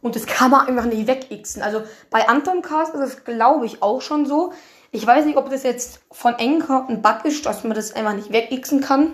Und 0.01 0.15
das 0.15 0.25
kann 0.25 0.51
man 0.51 0.67
einfach 0.67 0.85
nicht 0.85 1.07
wegixen. 1.07 1.61
Also 1.61 1.83
bei 2.09 2.27
Antoncast 2.27 2.93
ist 2.95 3.01
es, 3.01 3.23
glaube 3.23 3.65
ich, 3.65 3.83
auch 3.83 4.01
schon 4.01 4.25
so. 4.25 4.53
Ich 4.91 5.05
weiß 5.05 5.25
nicht, 5.25 5.37
ob 5.37 5.49
das 5.49 5.63
jetzt 5.63 6.01
von 6.11 6.35
Anchor 6.35 6.87
ein 6.89 7.01
Bug 7.01 7.23
ist, 7.23 7.45
dass 7.45 7.63
man 7.63 7.73
das 7.73 7.93
einfach 7.93 8.13
nicht 8.13 8.31
wegixen 8.31 8.81
kann. 8.81 9.13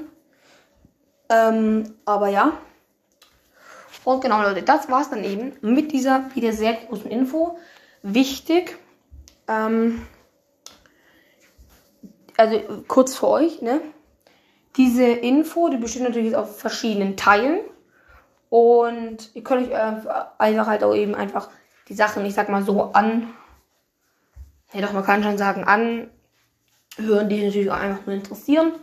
Ähm, 1.30 1.96
aber 2.06 2.30
ja. 2.30 2.54
Und 4.06 4.22
genau, 4.22 4.42
Leute, 4.42 4.64
das 4.64 4.90
war's 4.90 5.10
dann 5.10 5.26
eben 5.26 5.54
mit 5.62 5.92
dieser 5.92 6.34
wieder 6.34 6.54
sehr 6.54 6.74
großen 6.74 7.12
Info. 7.12 7.58
Wichtig, 8.02 8.78
ähm, 9.50 10.08
also 12.38 12.62
kurz 12.88 13.16
für 13.18 13.28
euch, 13.28 13.62
ne? 13.62 13.82
Diese 14.78 15.06
Info, 15.06 15.70
die 15.70 15.78
besteht 15.78 16.04
natürlich 16.04 16.36
auf 16.36 16.60
verschiedenen 16.60 17.18
Teilen. 17.18 17.60
Und 18.50 19.32
ihr 19.34 19.44
könnt 19.44 19.68
euch 19.70 19.76
einfach 20.38 20.68
halt 20.68 20.84
auch 20.84 20.96
eben 20.96 21.16
einfach 21.16 21.50
die 21.90 21.96
Sachen, 21.96 22.26
ich 22.26 22.34
sag 22.34 22.50
mal 22.50 22.64
so, 22.64 22.92
an. 22.94 23.34
Ja, 24.74 24.82
doch, 24.82 24.94
man 24.94 25.04
kann 25.04 25.24
schon 25.24 25.38
sagen, 25.38 25.64
anhören, 25.64 27.30
die 27.30 27.44
natürlich 27.44 27.72
auch 27.72 27.80
einfach 27.80 28.06
nur 28.06 28.16
interessieren. 28.16 28.74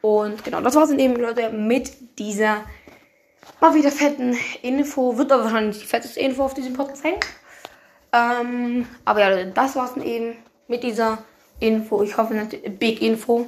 Und 0.00 0.44
genau, 0.44 0.60
das 0.60 0.74
war's 0.74 0.88
dann 0.88 0.98
eben, 0.98 1.16
Leute, 1.16 1.50
mit 1.50 2.18
dieser 2.18 2.64
mal 3.60 3.74
wieder 3.74 3.90
fetten 3.90 4.36
Info. 4.62 5.16
Wird 5.16 5.32
aber 5.32 5.44
wahrscheinlich 5.44 5.80
die 5.80 5.86
fetteste 5.86 6.20
Info 6.20 6.44
auf 6.44 6.54
diesem 6.54 6.74
Podcast 6.74 7.02
sein. 7.02 7.14
Ähm, 8.12 8.86
aber 9.04 9.20
ja, 9.20 9.44
das 9.44 9.76
war's 9.76 9.94
dann 9.94 10.04
eben 10.04 10.36
mit 10.68 10.82
dieser 10.82 11.18
Info. 11.60 12.02
Ich 12.02 12.16
hoffe, 12.16 12.34
Big 12.78 13.02
Info. 13.02 13.46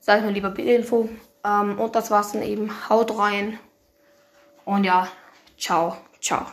Sag 0.00 0.18
ich 0.18 0.24
mal 0.24 0.32
lieber 0.32 0.50
Big 0.50 0.66
Info. 0.66 1.08
Ähm, 1.44 1.78
und 1.78 1.94
das 1.94 2.10
war's 2.10 2.32
dann 2.32 2.42
eben. 2.42 2.70
Haut 2.88 3.16
rein. 3.16 3.58
Und 4.64 4.84
ja, 4.84 5.08
ciao, 5.56 5.96
ciao. 6.20 6.46